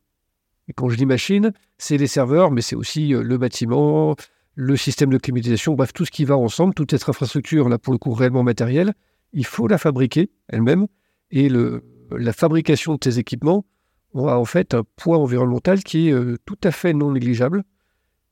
Et 0.68 0.74
quand 0.74 0.90
je 0.90 0.96
dis 0.96 1.06
machine, 1.06 1.54
c'est 1.78 1.98
les 1.98 2.08
serveurs, 2.08 2.52
mais 2.52 2.62
c'est 2.62 2.76
aussi 2.76 3.14
euh, 3.14 3.22
le 3.22 3.38
bâtiment, 3.38 4.16
le 4.56 4.78
système 4.78 5.10
de 5.10 5.18
climatisation, 5.18 5.74
bref, 5.74 5.94
tout 5.94 6.06
ce 6.06 6.12
qui 6.12 6.26
va 6.26 6.38
ensemble, 6.38 6.74
toute 6.74 6.92
cette 6.92 7.08
infrastructure, 7.08 7.70
là, 7.70 7.78
pour 7.78 7.94
le 7.94 8.00
coup, 8.00 8.14
réellement 8.14 8.44
matérielle, 8.44 8.94
il 9.34 9.46
faut 9.46 9.68
la 9.68 9.78
fabriquer 9.78 10.30
elle-même. 10.48 10.88
Et 11.32 11.50
la 11.50 12.34
fabrication 12.34 12.94
de 12.94 13.00
ces 13.04 13.18
équipements, 13.18 13.66
a 14.16 14.38
en 14.38 14.46
fait 14.46 14.74
un 14.74 14.84
poids 14.96 15.18
environnemental 15.18 15.84
qui 15.84 16.10
est 16.10 16.12
euh, 16.12 16.38
tout 16.46 16.58
à 16.64 16.72
fait 16.72 16.94
non 16.94 17.12
négligeable. 17.12 17.64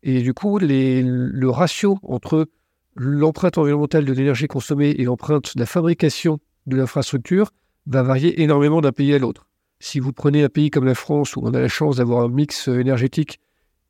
Et 0.03 0.21
du 0.21 0.33
coup, 0.33 0.59
le 0.59 1.49
ratio 1.49 1.97
entre 2.03 2.47
l'empreinte 2.95 3.57
environnementale 3.57 4.05
de 4.05 4.13
l'énergie 4.13 4.47
consommée 4.47 4.89
et 4.91 5.03
l'empreinte 5.03 5.55
de 5.55 5.59
la 5.59 5.65
fabrication 5.65 6.39
de 6.65 6.75
l'infrastructure 6.75 7.51
va 7.87 8.03
varier 8.03 8.41
énormément 8.41 8.81
d'un 8.81 8.91
pays 8.91 9.13
à 9.13 9.19
l'autre. 9.19 9.47
Si 9.79 9.99
vous 9.99 10.13
prenez 10.13 10.43
un 10.43 10.49
pays 10.49 10.69
comme 10.69 10.85
la 10.85 10.95
France, 10.95 11.35
où 11.35 11.41
on 11.43 11.53
a 11.53 11.59
la 11.59 11.67
chance 11.67 11.97
d'avoir 11.97 12.23
un 12.23 12.29
mix 12.29 12.67
énergétique 12.67 13.39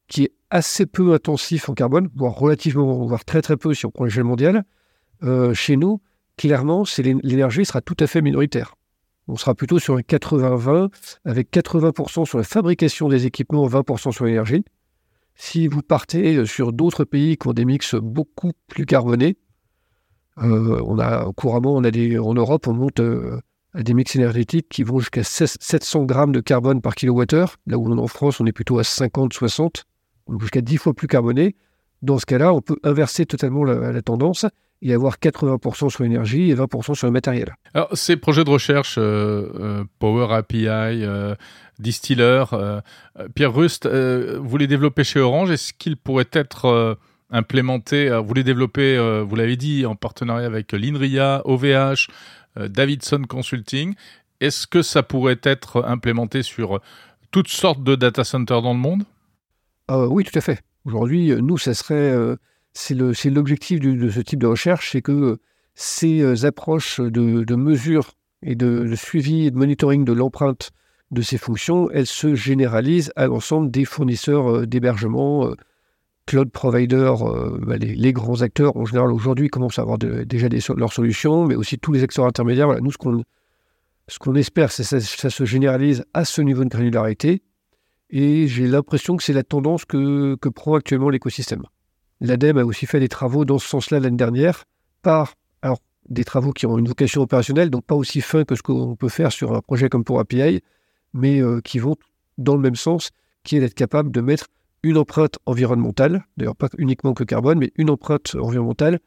qui 0.08 0.24
est 0.24 0.34
assez 0.50 0.86
peu 0.86 1.14
intensif 1.14 1.70
en 1.70 1.74
carbone, 1.74 2.10
voire 2.16 2.34
relativement, 2.34 3.06
voire 3.06 3.26
très 3.26 3.42
très 3.42 3.58
peu 3.58 3.74
si 3.74 3.86
on 3.86 3.92
prend 3.92 4.06
l'échelle 4.06 4.24
mondiale, 4.24 4.64
euh, 5.24 5.54
chez 5.54 5.78
nous, 5.78 6.02
clairement, 6.38 6.84
l'énergie 6.98 7.66
sera 7.66 7.82
tout 7.82 7.98
à 8.00 8.08
fait 8.08 8.22
minoritaire. 8.22 8.76
On 9.28 9.38
sera 9.38 9.56
plutôt 9.56 9.80
sur 9.80 9.96
un 9.96 10.02
80-20, 10.02 10.92
avec 11.26 11.52
80% 11.52 12.26
sur 12.26 12.38
la 12.38 12.44
fabrication 12.44 13.08
des 13.08 13.26
équipements, 13.26 13.68
20% 13.68 14.12
sur 14.12 14.26
l'énergie. 14.26 14.66
Si 15.36 15.68
vous 15.68 15.82
partez 15.82 16.46
sur 16.46 16.74
d'autres 16.74 17.06
pays 17.06 17.38
qui 17.38 17.48
ont 17.48 17.54
des 17.54 17.66
mix 17.66 17.96
beaucoup 17.96 18.52
plus 18.68 18.86
carbonés, 18.86 19.38
euh, 20.40 20.82
on 20.86 21.00
a 21.00 21.32
couramment, 21.34 21.76
on 21.76 21.84
a 21.84 21.92
des, 21.92 22.18
en 22.18 22.34
Europe, 22.34 22.68
on 22.68 22.74
monte 22.74 23.00
euh, 23.00 23.40
des 23.76 23.94
mix 23.94 24.16
énergétiques 24.16 24.68
qui 24.70 24.84
vont 24.84 25.00
jusqu'à 25.00 25.24
700 25.24 26.04
grammes 26.04 26.32
de 26.32 26.42
carbone 26.42 26.82
par 26.82 26.96
kilowattheure, 26.96 27.58
là 27.68 27.78
où 27.78 27.92
en 27.92 28.08
France, 28.08 28.40
on 28.40 28.46
est 28.46 28.52
plutôt 28.52 28.80
à 28.80 28.82
50-60, 28.82 29.84
jusqu'à 30.40 30.62
10 30.62 30.78
fois 30.78 30.94
plus 30.94 31.08
carboné. 31.08 31.56
Dans 32.02 32.18
ce 32.18 32.26
cas-là, 32.26 32.54
on 32.54 32.62
peut 32.62 32.78
inverser 32.84 33.26
totalement 33.26 33.64
la, 33.64 34.02
tendance 34.02 34.46
et 34.82 34.94
avoir 34.94 35.18
80% 35.18 35.90
sur 35.90 36.04
l'énergie 36.04 36.50
et 36.50 36.56
20% 36.56 36.96
sur 36.96 37.06
le 37.06 37.14
matériel. 37.14 37.56
Alors, 37.76 37.90
ces 37.94 38.18
projets 38.18 38.44
de 38.44 38.50
recherche, 38.50 38.98
euh, 38.98 39.52
euh, 39.60 39.84
Power 40.00 40.34
API, 40.34 40.66
euh, 40.68 41.36
Distiller, 41.78 42.44
Pierre 43.36 43.54
Rust, 43.54 43.88
vous 43.88 44.58
les 44.58 44.68
développez 44.68 45.04
chez 45.04 45.20
Orange. 45.20 45.52
Est-ce 45.52 45.74
qu'ils 45.74 45.98
pourraient 45.98 46.30
être 46.34 46.98
implémentés 47.32 48.10
Vous 48.24 48.34
les 48.34 48.44
développez, 48.44 48.98
vous 49.28 49.36
l'avez 49.36 49.58
dit, 49.58 49.86
en 49.86 49.96
partenariat 49.96 50.46
avec 50.46 50.72
l'INRIA, 50.72 51.42
OVH, 51.46 52.08
Davidson 52.58 53.24
Consulting. 53.28 53.96
Est-ce 54.40 54.68
que 54.68 54.82
ça 54.82 55.04
pourrait 55.04 55.40
être 55.44 55.84
implémenté 55.86 56.44
sur 56.44 56.82
toutes 57.32 57.48
sortes 57.48 57.84
de 57.84 57.96
data 57.96 58.24
centers 58.24 58.62
dans 58.62 58.74
le 58.74 58.80
monde? 58.80 59.04
Oui, 59.90 60.24
tout 60.24 60.38
à 60.38 60.42
fait. 60.42 60.60
Aujourd'hui, 60.86 61.34
nous, 61.42 61.58
ça 61.58 61.74
serait 61.74 62.14
c'est 62.74 63.30
l'objectif 63.30 63.80
de 63.80 64.10
ce 64.10 64.20
type 64.20 64.40
de 64.40 64.48
recherche, 64.48 64.92
c'est 64.92 65.02
que 65.02 65.40
ces 65.76 66.46
approches 66.46 67.00
de, 67.00 67.56
mesure 67.56 68.12
et 68.44 68.56
de, 68.56 68.94
suivi 68.96 69.48
et 69.48 69.52
de 69.52 69.58
monitoring 69.58 70.06
de 70.06 70.14
l'empreinte 70.14 70.72
de 71.12 71.22
ces 71.22 71.38
fonctions, 71.38 71.90
elles 71.92 72.08
se 72.08 72.36
généralisent 72.36 73.12
à 73.16 73.28
l'ensemble 73.28 73.70
des 73.70 73.84
fournisseurs 73.84 74.66
d'hébergement, 74.66 75.52
cloud 76.26 76.52
providers, 76.52 77.18
bah 77.60 77.78
les, 77.78 78.14
grands 78.14 78.42
acteurs 78.42 78.78
en 78.78 78.86
général 78.86 79.12
aujourd'hui 79.12 79.50
commencent 79.50 79.80
à 79.80 79.82
avoir 79.82 79.98
déjà 79.98 80.48
leurs 80.76 80.94
solutions, 80.94 81.46
mais 81.46 81.56
aussi 81.56 81.78
tous 81.78 81.92
les 81.92 82.04
acteurs 82.04 82.26
intermédiaires. 82.26 82.82
Nous, 82.82 82.92
ce 82.92 82.98
qu'on 82.98 83.24
ce 84.08 84.36
espère, 84.38 84.72
c'est 84.72 84.84
que 84.84 85.00
ça, 85.00 85.00
ça, 85.00 85.30
se 85.30 85.46
généralise 85.46 86.06
à 86.14 86.24
ce 86.24 86.42
niveau 86.42 86.64
de 86.64 86.70
granularité, 86.70 87.42
et 88.12 88.48
j'ai 88.48 88.68
l'impression 88.68 89.18
que 89.18 89.24
c'est 89.24 89.34
la 89.34 89.44
tendance 89.44 89.86
que, 89.86 90.36
que 90.36 90.50
prend 90.50 90.76
actuellement 90.76 91.10
l'écosystème. 91.10 91.64
L'ADEME 92.20 92.60
a 92.60 92.66
aussi 92.66 92.86
fait 92.86 93.00
des 93.00 93.08
travaux 93.08 93.46
dans 93.46 93.58
ce 93.58 93.68
sens-là 93.68 94.00
l'année 94.00 94.18
dernière, 94.18 94.66
par 95.02 95.34
alors, 95.62 95.80
des 96.10 96.24
travaux 96.24 96.52
qui 96.52 96.66
ont 96.66 96.78
une 96.78 96.88
vocation 96.88 97.22
opérationnelle, 97.22 97.70
donc 97.70 97.86
pas 97.86 97.96
aussi 97.96 98.22
fin 98.22 98.44
que 98.44 98.56
ce 98.56 98.62
qu'on 98.62 98.96
peut 98.96 99.10
faire 99.10 99.32
sur 99.32 99.56
un 99.56 99.62
projet 99.62 99.90
comme 99.90 100.04
pour 100.04 100.20
API, 100.20 100.62
mais 101.14 101.42
euh, 101.42 101.62
qui 101.62 101.80
vont 101.80 101.96
dans 102.38 102.56
le 102.56 102.62
même 102.62 102.76
sens, 102.76 103.12
qui 103.44 103.58
est 103.58 103.60
d'être 103.60 103.74
capable 103.74 104.12
de 104.12 104.22
mettre 104.22 104.48
une 104.84 104.98
empreinte 104.98 105.40
environnementale, 105.46 106.26
d'ailleurs 106.38 106.56
pas 106.56 106.70
uniquement 106.78 107.14
que 107.14 107.24
carbone, 107.24 107.60
mais 107.60 107.72
une 107.76 107.90
empreinte 107.90 108.36
environnementale 108.36 109.00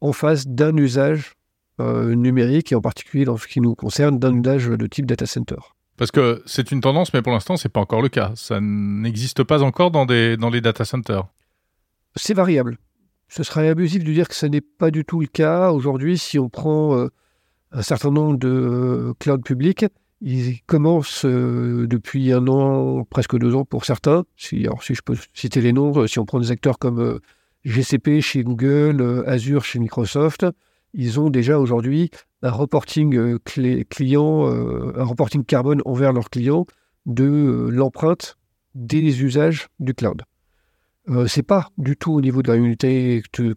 en 0.00 0.12
face 0.12 0.46
d'un 0.46 0.76
usage 0.76 1.34
euh, 1.80 2.14
numérique 2.14 2.72
et 2.72 2.74
en 2.74 2.80
particulier 2.80 3.24
dans 3.24 3.36
ce 3.36 3.46
qui 3.46 3.60
nous 3.60 3.74
concerne 3.74 4.18
d'un 4.18 4.38
usage 4.38 4.68
de 4.68 4.86
type 4.86 5.06
data 5.06 5.26
center. 5.26 5.56
Parce 5.96 6.10
que 6.10 6.42
c'est 6.46 6.72
une 6.72 6.80
tendance, 6.80 7.12
mais 7.14 7.22
pour 7.22 7.32
l'instant, 7.32 7.56
c'est 7.56 7.70
pas 7.70 7.80
encore 7.80 8.02
le 8.02 8.08
cas. 8.08 8.32
Ça 8.34 8.60
n'existe 8.60 9.42
pas 9.42 9.62
encore 9.62 9.90
dans, 9.90 10.04
des, 10.04 10.36
dans 10.36 10.50
les 10.50 10.60
data 10.60 10.84
centers. 10.84 11.26
C'est 12.14 12.34
variable. 12.34 12.78
Ce 13.28 13.42
serait 13.42 13.68
abusif 13.68 14.04
de 14.04 14.12
dire 14.12 14.28
que 14.28 14.34
ce 14.34 14.46
n'est 14.46 14.60
pas 14.60 14.90
du 14.90 15.04
tout 15.04 15.20
le 15.20 15.26
cas. 15.26 15.70
Aujourd'hui, 15.70 16.18
si 16.18 16.38
on 16.38 16.48
prend 16.48 16.96
euh, 16.96 17.08
un 17.72 17.82
certain 17.82 18.10
nombre 18.10 18.38
de 18.38 18.48
euh, 18.48 19.14
clouds 19.18 19.38
publics, 19.38 19.86
ils 20.20 20.60
commencent 20.62 21.24
euh, 21.24 21.86
depuis 21.86 22.32
un 22.32 22.46
an, 22.48 23.04
presque 23.04 23.38
deux 23.38 23.54
ans 23.54 23.64
pour 23.64 23.84
certains. 23.84 24.24
Si, 24.36 24.64
alors, 24.66 24.82
si 24.82 24.94
je 24.94 25.02
peux 25.02 25.16
citer 25.34 25.60
les 25.60 25.72
noms, 25.72 26.06
si 26.06 26.18
on 26.18 26.24
prend 26.24 26.40
des 26.40 26.50
acteurs 26.50 26.78
comme 26.78 27.20
GCP 27.64 28.20
chez 28.20 28.42
Google, 28.42 29.24
Azure 29.26 29.64
chez 29.64 29.78
Microsoft, 29.78 30.46
ils 30.94 31.20
ont 31.20 31.30
déjà 31.30 31.58
aujourd'hui 31.58 32.10
un 32.42 32.50
reporting 32.50 33.38
client, 33.40 34.46
un 34.46 35.04
reporting 35.04 35.44
carbone 35.44 35.82
envers 35.84 36.12
leurs 36.12 36.30
clients 36.30 36.66
de 37.06 37.68
l'empreinte 37.70 38.38
des 38.74 39.22
usages 39.22 39.68
du 39.80 39.94
cloud. 39.94 40.22
Euh, 41.08 41.26
c'est 41.26 41.42
pas 41.42 41.68
du 41.78 41.96
tout 41.96 42.12
au 42.12 42.20
niveau 42.20 42.42
de 42.42 42.50
la 42.50 42.56
unité 42.56 43.22
de, 43.38 43.54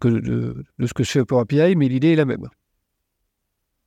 ce 0.86 0.94
que 0.94 1.04
fait 1.04 1.26
Power 1.26 1.42
API, 1.42 1.76
mais 1.76 1.88
l'idée 1.88 2.14
est 2.14 2.16
la 2.16 2.26
même. 2.26 2.48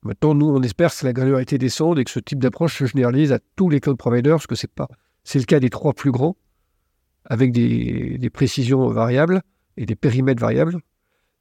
Maintenant, 0.03 0.35
nous, 0.35 0.47
on 0.47 0.63
espère 0.63 0.95
que 0.95 1.07
la 1.07 1.13
granularité 1.13 1.59
descende 1.59 1.99
et 1.99 2.05
que 2.05 2.11
ce 2.11 2.19
type 2.19 2.41
d'approche 2.41 2.79
se 2.79 2.87
généralise 2.87 3.33
à 3.33 3.39
tous 3.55 3.71
les 3.71 3.81
cloud 3.81 3.97
providers, 3.97 4.35
parce 4.35 4.49
que 4.49 4.57
c'est 4.57 4.71
pas, 4.71 4.89
c'est 5.23 5.39
le 5.39 5.45
cas 5.45 5.61
des 5.61 5.71
trois 5.71 5.93
plus 5.93 6.11
grands, 6.11 6.37
avec 7.25 7.53
des, 7.53 8.31
précisions 8.33 8.89
variables 8.89 9.43
et 9.77 9.87
des 9.87 9.95
périmètres 9.95 10.41
variables, 10.41 10.79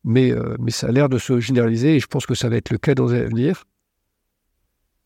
mais, 0.04 0.32
euh, 0.32 0.56
mais 0.60 0.70
ça 0.70 0.88
a 0.88 0.92
l'air 0.92 1.10
de 1.10 1.18
se 1.18 1.40
généraliser 1.40 1.96
et 1.96 2.00
je 2.00 2.06
pense 2.06 2.28
que 2.28 2.36
ça 2.36 2.50
va 2.50 2.58
être 2.58 2.70
le 2.70 2.78
cas 2.78 2.94
dans 2.94 3.08
l'avenir. 3.08 3.66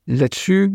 Là-dessus, 0.08 0.74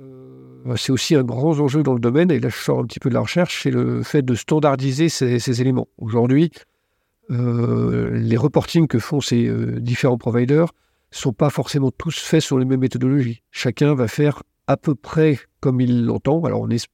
euh, 0.00 0.74
c'est 0.76 0.90
aussi 0.90 1.14
un 1.14 1.22
grand 1.22 1.60
enjeu 1.60 1.84
dans 1.84 1.94
le 1.94 2.00
domaine, 2.00 2.32
et 2.32 2.40
là 2.40 2.48
je 2.48 2.56
sors 2.56 2.80
un 2.80 2.86
petit 2.86 2.98
peu 2.98 3.08
de 3.08 3.14
la 3.14 3.20
recherche, 3.20 3.62
c'est 3.62 3.70
le 3.70 4.02
fait 4.02 4.22
de 4.22 4.34
standardiser 4.34 5.08
ces, 5.08 5.60
éléments. 5.60 5.88
Aujourd'hui, 5.96 6.50
euh, 7.30 8.10
les 8.18 8.36
reportings 8.36 8.88
que 8.88 8.98
font 8.98 9.20
ces 9.20 9.48
différents 9.80 10.18
providers 10.18 10.72
sont 11.10 11.32
pas 11.32 11.50
forcément 11.50 11.90
tous 11.90 12.18
faits 12.18 12.42
sur 12.42 12.58
les 12.58 12.64
mêmes 12.64 12.80
méthodologies. 12.80 13.42
Chacun 13.50 13.94
va 13.94 14.08
faire 14.08 14.42
à 14.66 14.76
peu 14.76 14.94
près 14.94 15.38
comme 15.60 15.80
il 15.80 16.04
l'entend. 16.04 16.44
Alors 16.44 16.62
on 16.62 16.70
est... 16.70 16.86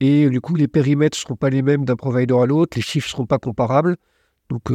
Et 0.00 0.28
du 0.30 0.40
coup, 0.40 0.56
les 0.56 0.68
périmètres 0.68 1.16
ne 1.16 1.20
seront 1.20 1.36
pas 1.36 1.50
les 1.50 1.62
mêmes 1.62 1.84
d'un 1.84 1.96
provider 1.96 2.34
à 2.34 2.46
l'autre, 2.46 2.76
les 2.76 2.82
chiffres 2.82 3.08
ne 3.08 3.10
seront 3.10 3.26
pas 3.26 3.38
comparables. 3.38 3.96
Donc 4.48 4.72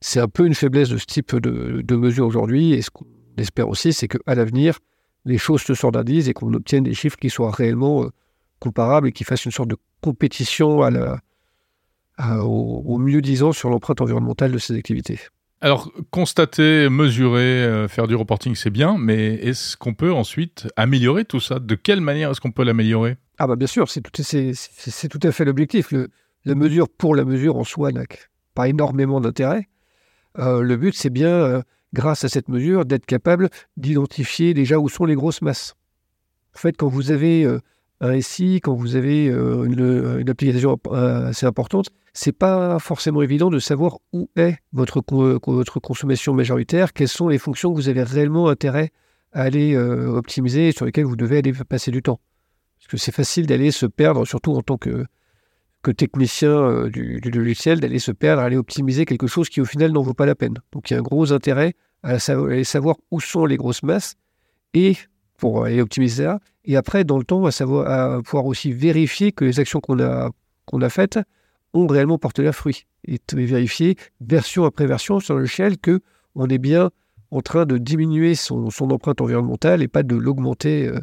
c'est 0.00 0.20
un 0.20 0.28
peu 0.28 0.46
une 0.46 0.54
faiblesse 0.54 0.88
de 0.88 0.96
ce 0.96 1.04
type 1.04 1.34
de, 1.36 1.96
mesure 1.96 2.26
aujourd'hui. 2.26 2.72
Et 2.72 2.82
ce 2.82 2.90
qu'on 2.90 3.06
espère 3.36 3.68
aussi, 3.68 3.92
c'est 3.92 4.08
qu'à 4.08 4.34
l'avenir, 4.34 4.78
les 5.24 5.38
choses 5.38 5.62
se 5.62 5.74
standardisent 5.74 6.28
et 6.28 6.32
qu'on 6.32 6.54
obtienne 6.54 6.84
des 6.84 6.94
chiffres 6.94 7.16
qui 7.16 7.28
soient 7.28 7.50
réellement 7.50 8.04
euh, 8.04 8.10
comparables 8.58 9.08
et 9.08 9.12
qui 9.12 9.24
fassent 9.24 9.44
une 9.44 9.50
sorte 9.50 9.68
de 9.68 9.76
compétition 10.00 10.80
au, 12.18 12.98
mieux 12.98 13.20
disant 13.20 13.52
sur 13.52 13.68
l'empreinte 13.68 14.00
environnementale 14.00 14.52
de 14.52 14.58
ces 14.58 14.74
activités. 14.76 15.18
Alors, 15.60 15.92
constater, 16.10 16.88
mesurer, 16.88 17.64
euh, 17.64 17.86
faire 17.86 18.06
du 18.06 18.14
reporting, 18.14 18.54
c'est 18.54 18.70
bien, 18.70 18.96
mais 18.98 19.34
est-ce 19.34 19.76
qu'on 19.76 19.92
peut 19.92 20.12
ensuite 20.12 20.68
améliorer 20.76 21.24
tout 21.24 21.40
ça? 21.40 21.58
De 21.58 21.74
quelle 21.74 22.00
manière 22.00 22.30
est-ce 22.30 22.40
qu'on 22.40 22.50
peut 22.50 22.64
l'améliorer? 22.64 23.16
Ah 23.38 23.46
bah 23.46 23.56
bien 23.56 23.66
sûr, 23.66 23.88
c'est 23.90 24.00
tout, 24.00 25.20
à 25.22 25.32
fait 25.32 25.44
l'objectif. 25.44 25.92
la 26.44 26.54
mesure 26.54 26.88
pour 26.88 27.14
la 27.14 27.24
mesure 27.24 27.56
en 27.56 27.64
soi 27.64 27.92
n'a 27.92 28.04
pas 28.54 28.68
énormément 28.68 29.20
d'intérêt. 29.20 29.68
Euh, 30.38 30.62
le 30.62 30.76
but, 30.76 30.94
c'est 30.94 31.10
bien 31.10 31.62
grâce 31.92 32.24
à 32.24 32.28
cette 32.28 32.48
mesure, 32.48 32.84
d'être 32.84 33.06
capable 33.06 33.50
d'identifier 33.76 34.54
déjà 34.54 34.78
où 34.78 34.88
sont 34.88 35.04
les 35.04 35.14
grosses 35.14 35.42
masses. 35.42 35.74
En 36.54 36.58
fait, 36.58 36.76
quand 36.76 36.88
vous 36.88 37.10
avez 37.10 37.44
euh, 37.44 37.60
un 38.00 38.20
SI, 38.20 38.60
quand 38.62 38.74
vous 38.74 38.96
avez 38.96 39.28
euh, 39.28 39.64
une, 39.64 40.28
application 40.28 40.78
euh, 40.88 41.28
assez 41.28 41.46
importante, 41.46 41.90
c'est 42.12 42.32
pas 42.32 42.78
forcément 42.78 43.22
évident 43.22 43.50
de 43.50 43.58
savoir 43.58 43.98
où 44.12 44.30
est 44.36 44.56
votre, 44.72 45.00
consommation 45.80 46.34
majoritaire, 46.34 46.92
quelles 46.92 47.08
sont 47.08 47.28
les 47.28 47.38
fonctions 47.38 47.70
que 47.70 47.76
vous 47.76 47.88
avez 47.88 48.02
réellement 48.02 48.48
intérêt 48.48 48.90
à 49.32 49.42
aller 49.42 49.76
optimiser 49.76 50.68
et 50.68 50.72
sur 50.72 50.86
lesquelles 50.86 51.04
vous 51.04 51.14
devez 51.14 51.38
aller 51.38 51.52
passer 51.52 51.92
du 51.92 52.02
temps. 52.02 52.20
Parce 52.80 52.88
que 52.88 52.96
c'est 52.96 53.12
facile 53.12 53.46
d'aller 53.46 53.70
se 53.70 53.84
perdre, 53.84 54.24
surtout 54.26 54.54
en 54.54 54.62
tant 54.62 54.78
que, 54.78 55.04
technicien 55.96 56.50
euh, 56.50 56.88
du, 56.88 57.20
logiciel 57.20 57.80
d'aller 57.80 57.98
se 57.98 58.12
perdre, 58.12 58.42
aller 58.42 58.56
optimiser 58.56 59.04
quelque 59.04 59.26
chose 59.26 59.48
qui 59.48 59.60
au 59.60 59.64
final 59.64 59.92
n'en 59.92 60.02
vaut 60.02 60.14
pas 60.14 60.26
la 60.26 60.34
peine. 60.34 60.58
Donc 60.72 60.90
il 60.90 60.94
y 60.94 60.96
a 60.96 61.00
un 61.00 61.02
gros 61.02 61.32
intérêt 61.32 61.74
à, 62.02 62.18
savoir 62.18 62.96
où 63.10 63.20
sont 63.20 63.44
les 63.44 63.58
grosses 63.58 63.82
masses 63.82 64.14
et 64.72 64.96
pour 65.40 65.64
aller 65.64 65.80
optimiser 65.80 66.24
ça. 66.24 66.38
Et 66.64 66.76
après, 66.76 67.04
dans 67.04 67.18
le 67.18 67.24
temps, 67.24 67.46
à, 67.46 67.50
savoir, 67.50 67.90
à 67.90 68.22
pouvoir 68.22 68.46
aussi 68.46 68.72
vérifier 68.72 69.32
que 69.32 69.44
les 69.44 69.58
actions 69.58 69.80
qu'on 69.80 69.98
a, 69.98 70.30
a 70.72 70.88
faites 70.88 71.18
ont 71.72 71.86
réellement 71.86 72.18
porté 72.18 72.42
leurs 72.42 72.54
fruits. 72.54 72.86
Et 73.08 73.18
vérifier 73.32 73.96
version 74.20 74.64
après 74.64 74.86
version 74.86 75.18
sur 75.20 75.34
le 75.34 75.40
logiciel 75.40 75.78
que 75.78 76.00
on 76.34 76.46
est 76.48 76.58
bien 76.58 76.90
en 77.30 77.40
train 77.40 77.64
de 77.64 77.78
diminuer 77.78 78.34
son, 78.34 78.68
empreinte 78.80 79.20
environnementale 79.20 79.82
et 79.82 79.88
pas 79.88 80.02
de 80.02 80.14
l'augmenter. 80.14 80.88
Euh. 80.88 81.00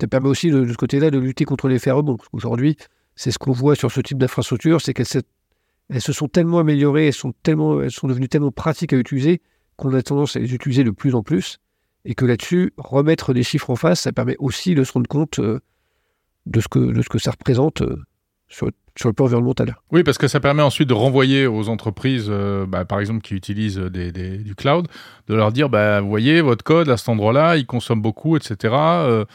Ça 0.00 0.08
permet 0.08 0.28
aussi 0.28 0.50
de, 0.50 0.64
de 0.64 0.72
ce 0.72 0.76
côté-là 0.76 1.10
de 1.10 1.18
lutter 1.18 1.44
contre 1.44 1.68
l'effet 1.68 1.90
rebond. 1.90 2.18
Aujourd'hui, 2.32 2.76
c'est 3.14 3.30
ce 3.30 3.38
qu'on 3.38 3.52
voit 3.52 3.76
sur 3.76 3.90
ce 3.90 4.00
type 4.00 4.18
d'infrastructure, 4.18 4.80
c'est 4.80 4.92
qu'elles 4.92 5.06
se 5.06 6.12
sont 6.12 6.28
tellement 6.28 6.58
améliorées, 6.58 7.06
elles 7.06 7.12
sont, 7.14 7.32
tellement, 7.42 7.80
elles 7.80 7.90
sont 7.90 8.08
devenues 8.08 8.28
tellement 8.28 8.52
pratiques 8.52 8.92
à 8.92 8.96
utiliser 8.96 9.40
qu'on 9.76 9.94
a 9.94 10.02
tendance 10.02 10.36
à 10.36 10.40
les 10.40 10.54
utiliser 10.54 10.84
de 10.84 10.90
plus 10.90 11.14
en 11.14 11.22
plus. 11.22 11.58
Et 12.06 12.14
que 12.14 12.24
là-dessus, 12.24 12.72
remettre 12.78 13.34
des 13.34 13.42
chiffres 13.42 13.70
en 13.70 13.76
face, 13.76 14.00
ça 14.02 14.12
permet 14.12 14.36
aussi 14.38 14.74
de 14.74 14.84
se 14.84 14.92
rendre 14.92 15.08
compte 15.08 15.38
euh, 15.40 15.60
de, 16.46 16.60
ce 16.60 16.68
que, 16.68 16.78
de 16.78 17.02
ce 17.02 17.08
que 17.08 17.18
ça 17.18 17.32
représente 17.32 17.82
euh, 17.82 18.02
sur, 18.48 18.70
sur, 18.96 19.08
le 19.08 19.12
plan 19.12 19.26
environnemental. 19.26 19.76
Oui, 19.90 20.04
parce 20.04 20.16
que 20.16 20.28
ça 20.28 20.40
permet 20.40 20.62
ensuite 20.62 20.88
de 20.88 20.94
renvoyer 20.94 21.46
aux 21.46 21.68
entreprises, 21.68 22.26
euh, 22.28 22.64
bah, 22.64 22.84
par 22.84 23.00
exemple, 23.00 23.22
qui 23.22 23.34
utilisent 23.34 23.78
des, 23.78 24.12
du 24.12 24.54
cloud, 24.54 24.86
de 25.26 25.34
leur 25.34 25.50
dire, 25.52 25.68
bah, 25.68 26.00
vous 26.00 26.08
voyez, 26.08 26.40
votre 26.40 26.64
code 26.64 26.88
à 26.88 26.96
cet 26.96 27.08
endroit-là, 27.08 27.56
il 27.56 27.66
consomme 27.66 28.00
beaucoup, 28.00 28.36
etc 28.36 29.26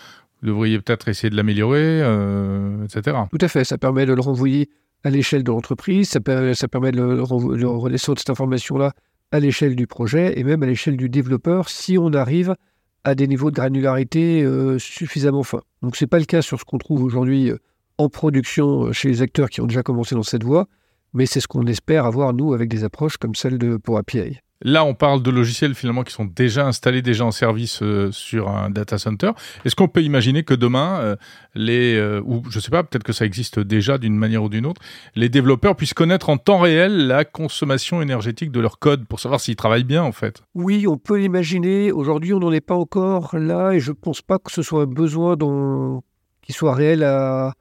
vous 0.41 0.47
devriez 0.47 0.79
peut-être 0.79 1.07
essayer 1.07 1.29
de 1.29 1.35
l'améliorer, 1.35 2.01
euh, 2.01 2.83
etc. 2.85 3.17
Tout 3.29 3.37
à 3.41 3.47
fait, 3.47 3.63
ça 3.63 3.77
permet 3.77 4.05
de 4.05 4.13
le 4.13 4.21
renvoyer 4.21 4.69
à 5.03 5.09
l'échelle 5.09 5.43
de 5.43 5.51
l'entreprise, 5.51 6.09
ça, 6.09 6.19
ça, 6.53 6.67
permet 6.67 6.91
de, 6.91 7.01
le 7.01 7.67
redescendre 7.67 8.19
cette 8.19 8.29
information-là 8.29 8.93
à 9.31 9.39
l'échelle 9.39 9.75
du 9.75 9.88
projet 9.88 10.39
et 10.39 10.43
même 10.43 10.63
à 10.63 10.65
l'échelle 10.65 10.97
du 10.97 11.09
développeur 11.09 11.69
si 11.69 11.97
on 11.97 12.13
arrive 12.13 12.55
à 13.03 13.15
des 13.15 13.27
niveaux 13.27 13.50
de 13.50 13.55
granularité 13.55 14.43
euh, 14.43 14.77
suffisamment 14.77 15.43
fins. 15.43 15.63
Donc 15.81 15.95
ce 15.95 16.03
n'est 16.03 16.09
pas 16.09 16.19
le 16.19 16.25
cas 16.25 16.41
sur 16.41 16.59
ce 16.59 16.65
qu'on 16.65 16.77
trouve 16.77 17.03
aujourd'hui 17.03 17.50
euh, 17.50 17.57
en 17.97 18.09
production 18.09 18.91
chez 18.91 19.09
les 19.09 19.21
acteurs 19.21 19.50
qui 19.50 19.61
ont 19.61 19.67
déjà 19.67 19.83
commencé 19.83 20.15
dans 20.15 20.23
cette 20.23 20.43
voie, 20.43 20.67
mais 21.13 21.25
c'est 21.25 21.39
ce 21.39 21.47
qu'on 21.47 21.65
espère 21.65 22.05
avoir, 22.05 22.33
nous, 22.33 22.53
avec 22.53 22.69
des 22.69 22.83
approches 22.83 23.17
comme 23.17 23.35
celle 23.35 23.57
de 23.57 23.77
pour 23.77 23.97
API. 23.97 24.39
Là, 24.63 24.86
on 24.86 24.94
parle 24.94 25.24
de 25.24 25.32
logiciels 25.32 25.74
finalement 25.74 26.03
qui 26.03 26.13
sont 26.13 26.25
déjà 26.25 26.68
installés, 26.68 27.01
déjà 27.01 27.25
en 27.25 27.32
service 27.32 27.82
euh, 27.82 28.12
sur 28.12 28.50
un 28.50 28.70
data 28.70 29.00
center. 29.00 29.32
Est-ce 29.65 29.75
qu'on 29.75 29.88
peut 29.88 30.03
imaginer 30.03 30.44
que 30.44 30.53
demain, 30.53 31.00
euh, 31.00 31.15
les, 31.56 31.96
euh, 31.96 32.22
ou 32.25 32.44
je 32.50 32.60
sais 32.60 32.70
pas, 32.70 32.84
peut-être 32.84 33.03
que 33.03 33.13
ça 33.13 33.25
existe 33.25 33.60
déjà 33.60 33.98
d'une 33.98 34.15
manière 34.15 34.44
ou 34.44 34.50
d'une 34.50 34.68
autre, 34.68 34.82
les 35.15 35.30
développeurs 35.30 35.75
puissent 35.75 35.96
connaître 35.96 36.30
en 36.30 36.38
temps 36.38 36.60
réel 36.60 37.08
la 37.08 37.25
consommation 37.25 38.03
énergétique 38.03 38.51
de 38.51 38.60
leur 38.60 38.77
code 38.77 39.06
pour 39.06 39.20
savoir 39.20 39.41
s'ils 39.41 39.56
travaillent 39.56 39.84
bien 39.84 40.03
en 40.03 40.12
fait? 40.12 40.44
Oui, 40.53 40.86
on 40.88 40.98
peut 40.98 41.18
l'imaginer. 41.18 41.91
Aujourd'hui, 41.91 42.34
on 42.34 42.39
n'en 42.39 42.51
est 42.51 42.62
pas 42.62 42.75
encore 42.75 43.36
là 43.36 43.72
et 43.72 43.80
je 43.80 43.91
ne 43.91 43.96
pense 43.96 44.22
pas 44.22 44.38
que 44.38 44.51
ce 44.51 44.62
soit 44.62 44.84
un 44.84 44.88
besoin 44.88 45.36
qui 46.44 46.53
soit 46.53 46.75
réel 46.75 47.03
à, 47.03 47.53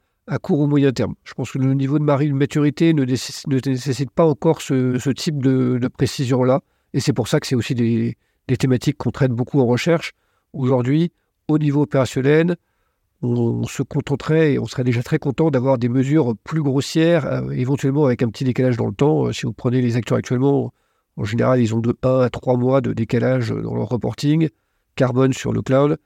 court 0.43 0.61
ou 0.61 0.67
moyen 0.67 0.93
terme. 0.93 1.15
Je 1.25 1.33
pense 1.33 1.51
que 1.51 1.59
le 1.59 1.73
niveau 1.73 1.99
de 1.99 2.05
maturité 2.05 2.93
ne 2.93 3.05
nécessite, 3.05 4.11
pas 4.11 4.27
encore 4.27 4.61
ce, 4.61 5.11
type 5.11 5.43
de 5.43 5.89
précision-là. 5.89 6.61
Et 6.95 7.01
c'est 7.01 7.13
pour 7.13 7.29
ça 7.29 7.41
que 7.41 7.47
c'est 7.47 7.55
aussi 7.55 7.75
des, 7.75 8.17
thématiques 8.59 8.97
qu'on 8.97 9.11
traite 9.11 9.31
beaucoup 9.31 9.61
en 9.61 9.67
recherche. 9.67 10.13
Aujourd'hui, 10.53 11.13
au 11.49 11.59
niveau 11.59 11.83
opérationnel, 11.83 12.57
on, 13.23 13.65
se 13.65 13.83
contenterait 13.83 14.55
et 14.55 14.59
on 14.59 14.67
serait 14.67 14.83
déjà 14.83 15.03
très 15.03 15.19
content 15.19 15.51
d'avoir 15.51 15.79
des 15.79 15.89
mesures 15.89 16.35
plus 16.43 16.63
grossières, 16.63 17.27
euh, 17.27 17.51
éventuellement 17.51 18.07
avec 18.07 18.23
un 18.23 18.29
petit 18.29 18.45
décalage 18.45 18.77
dans 18.77 18.87
le 18.87 18.95
temps. 18.95 19.27
Euh, 19.27 19.33
si 19.33 19.47
vous 19.47 19.53
prenez 19.53 19.83
les 19.83 19.97
acteurs 19.97 20.19
actuellement, 20.19 20.73
en 21.17 21.25
général, 21.25 21.61
ils 21.61 21.75
ont 21.75 21.81
de 21.81 21.97
1 22.03 22.21
à 22.21 22.31
3 22.31 22.57
mois 22.57 22.81
de 22.81 22.93
décalage 22.93 23.51
dans 23.51 23.75
leur 23.75 23.89
reporting, 23.89 24.49
carbone 24.97 25.33
sur 25.33 25.53
le 25.53 25.63
cloud. 25.63 25.99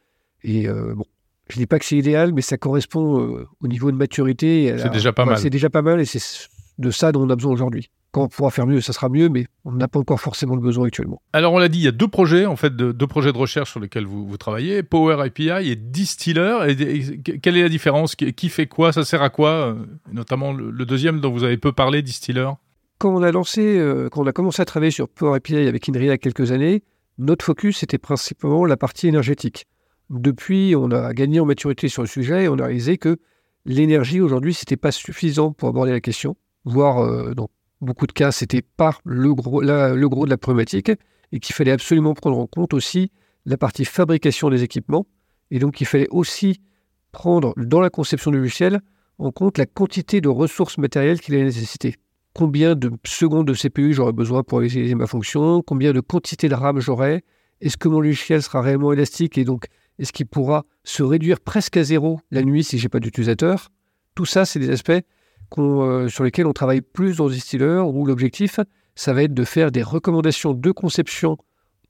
Et 0.43 0.69
euh, 0.69 0.93
bon, 0.95 1.05
je 1.49 1.57
ne 1.57 1.62
dis 1.62 1.67
pas 1.67 1.79
que 1.79 1.85
c'est 1.85 1.97
idéal, 1.97 2.33
mais 2.35 2.43
ça 2.43 2.59
correspond 2.59 3.47
au 3.61 3.69
niveau 3.69 3.91
de 3.91 3.97
maturité. 3.97 4.75
C'est 4.79 4.91
déjà 4.91 5.12
pas 5.12 5.25
mal. 5.25 5.38
C'est 5.38 5.50
déjà 5.50 5.71
pas 5.71 5.83
mal 5.83 6.00
et 6.00 6.05
c'est 6.05 6.49
de 6.79 6.91
ça 6.91 7.12
dont 7.12 7.23
on 7.23 7.31
a 7.31 7.37
besoin 7.37 7.53
aujourd'hui. 7.53 7.91
Quand 8.14 8.23
on 8.23 8.28
pourra 8.28 8.50
faire 8.50 8.68
mieux, 8.68 8.80
ça 8.80 8.92
sera 8.92 9.09
mieux, 9.09 9.28
mais 9.28 9.49
on 9.64 9.73
n'a 9.73 9.88
pas 9.88 9.99
encore 9.99 10.21
forcément 10.21 10.54
le 10.54 10.61
besoin 10.61 10.87
actuellement. 10.87 11.21
Alors 11.33 11.52
on 11.52 11.59
l'a 11.59 11.68
dit, 11.68 11.80
il 11.80 11.85
y 11.85 11.88
a 11.88 11.90
deux 11.90 12.06
projets 12.06 12.47
en 12.47 12.54
fait, 12.54 12.76
de, 12.76 12.92
deux 12.92 13.09
projets 13.09 13.33
de 13.33 13.38
recherche 13.38 13.73
sur 13.73 13.80
lesquels 13.80 14.06
vous, 14.06 14.25
vous 14.25 14.37
travaillez, 14.37 14.85
Power 14.85 15.21
API 15.21 15.68
et 15.68 15.75
Distiller. 15.75 16.59
Et, 16.68 17.18
quelle 17.40 17.56
est 17.56 17.62
la 17.62 17.68
différence? 17.68 18.14
Qui, 18.14 18.49
fait 18.50 18.68
quoi? 18.68 18.92
Ça 18.92 19.04
sert 19.04 19.21
à 19.21 19.30
quoi? 19.30 19.50
Euh, 19.50 19.75
Notamment 20.12 20.52
le, 20.52 20.85
deuxième 20.85 21.18
dont 21.18 21.33
vous 21.33 21.42
avez 21.42 21.56
peu 21.56 21.73
parlé, 21.73 22.02
Distiller. 22.02 22.49
Quand 22.99 23.12
on 23.12 23.21
a 23.25 23.33
lancé, 23.33 23.78
euh, 23.78 24.09
quand 24.09 24.23
on 24.23 24.26
a 24.28 24.33
commencé 24.33 24.62
à 24.62 24.64
travailler 24.64 24.92
sur 24.92 25.09
Power 25.09 25.35
API 25.35 25.66
avec 25.66 25.88
Inria 25.88 26.04
il 26.04 26.06
y 26.06 26.11
a 26.11 26.18
quelques 26.18 26.52
années, 26.52 26.85
notre 27.18 27.44
focus 27.44 27.83
était 27.83 27.99
principalement 27.99 28.64
la 28.64 28.76
partie 28.76 29.09
énergétique. 29.09 29.66
Depuis, 30.11 30.76
on 30.76 30.92
a 30.92 31.12
gagné 31.14 31.40
en 31.40 31.47
maturité 31.47 31.88
sur 31.88 32.02
le 32.02 32.09
sujet 32.09 32.44
et 32.44 32.49
on 32.49 32.61
a 32.61 32.66
réalisé 32.66 32.97
que 32.97 33.18
l'énergie 33.66 34.21
aujourd'hui, 34.21 34.54
c'était 34.54 34.76
pas 34.76 34.92
suffisant 34.92 35.50
pour 35.50 35.68
aborder 35.68 35.90
la 35.90 36.00
question, 36.00 36.37
voire 36.64 37.00
euh, 37.00 37.35
dans 37.35 37.49
beaucoup 37.85 38.07
de 38.07 38.12
cas, 38.12 38.33
c'était 38.33 38.62
pas 38.62 38.99
le 39.05 39.35
gros, 39.35 39.62
de 39.62 40.31
la 40.31 40.37
problématique 40.37 40.91
et 41.33 41.41
qu'il 41.41 41.55
fallait 41.55 41.73
absolument 41.73 42.14
prendre 42.14 42.38
en 42.38 42.47
compte 42.47 42.75
aussi 42.75 43.11
la 43.47 43.57
partie 43.57 43.85
fabrication 43.85 44.50
des 44.50 44.62
équipements. 44.62 45.07
Et 45.50 45.59
donc 45.59 45.81
il 45.81 45.87
fallait 45.87 46.09
aussi 46.11 46.61
prendre 47.12 47.55
dans 47.57 47.81
la 47.81 47.91
conception 47.91 48.31
du 48.31 48.38
logiciel 48.38 48.81
en 49.19 49.31
compte 49.31 49.59
la 49.59 49.67
quantité 49.67 50.21
de 50.21 50.29
ressources 50.29 50.79
matérielles 50.79 51.21
qu'il 51.21 51.35
allait 51.35 51.45
nécessiter. 51.45 51.95
Combien 52.35 52.75
de 52.75 52.91
secondes 53.07 53.47
de 53.47 53.55
CPU 53.55 53.93
j'aurais 53.93 54.12
besoin 54.12 54.43
pour 54.43 54.59
réaliser 54.59 54.95
ma 54.97 55.07
fonction? 55.07 55.62
Combien 55.62 55.93
de 55.93 56.00
quantité 56.00 56.49
de 56.49 56.55
RAM 56.55 56.81
j'aurai? 56.81 57.23
Est-ce 57.61 57.76
que 57.76 57.88
mon 57.88 58.00
logiciel 58.00 58.43
sera 58.43 58.61
réellement 58.61 58.93
élastique 58.93 59.38
et 59.38 59.45
donc 59.45 59.67
est-ce 59.99 60.12
qu'il 60.12 60.26
pourra 60.26 60.64
se 60.83 61.03
réduire 61.05 61.41
presque 61.41 61.76
à 61.76 61.85
zéro 61.85 62.19
la 62.33 62.43
nuit 62.43 62.64
si 62.64 62.79
j'ai 62.79 62.88
pas 62.88 62.99
d'utilisateur? 62.99 63.71
Tout 64.17 64.26
ça, 64.26 64.45
c'est 64.45 64.59
des 64.59 64.71
aspects 64.71 64.93
euh, 65.59 66.09
sur 66.09 66.25
lesquels 66.25 66.47
on 66.47 66.53
travaille 66.53 66.81
plus 66.81 67.19
dans 67.19 67.29
Distiller, 67.29 67.83
où 67.87 68.07
l'objectif, 68.07 68.61
ça 68.95 69.13
va 69.13 69.23
être 69.23 69.35
de 69.35 69.45
faire 69.45 69.71
des 69.71 69.83
recommandations 69.83 70.55
de 70.55 70.71
conception 70.71 71.37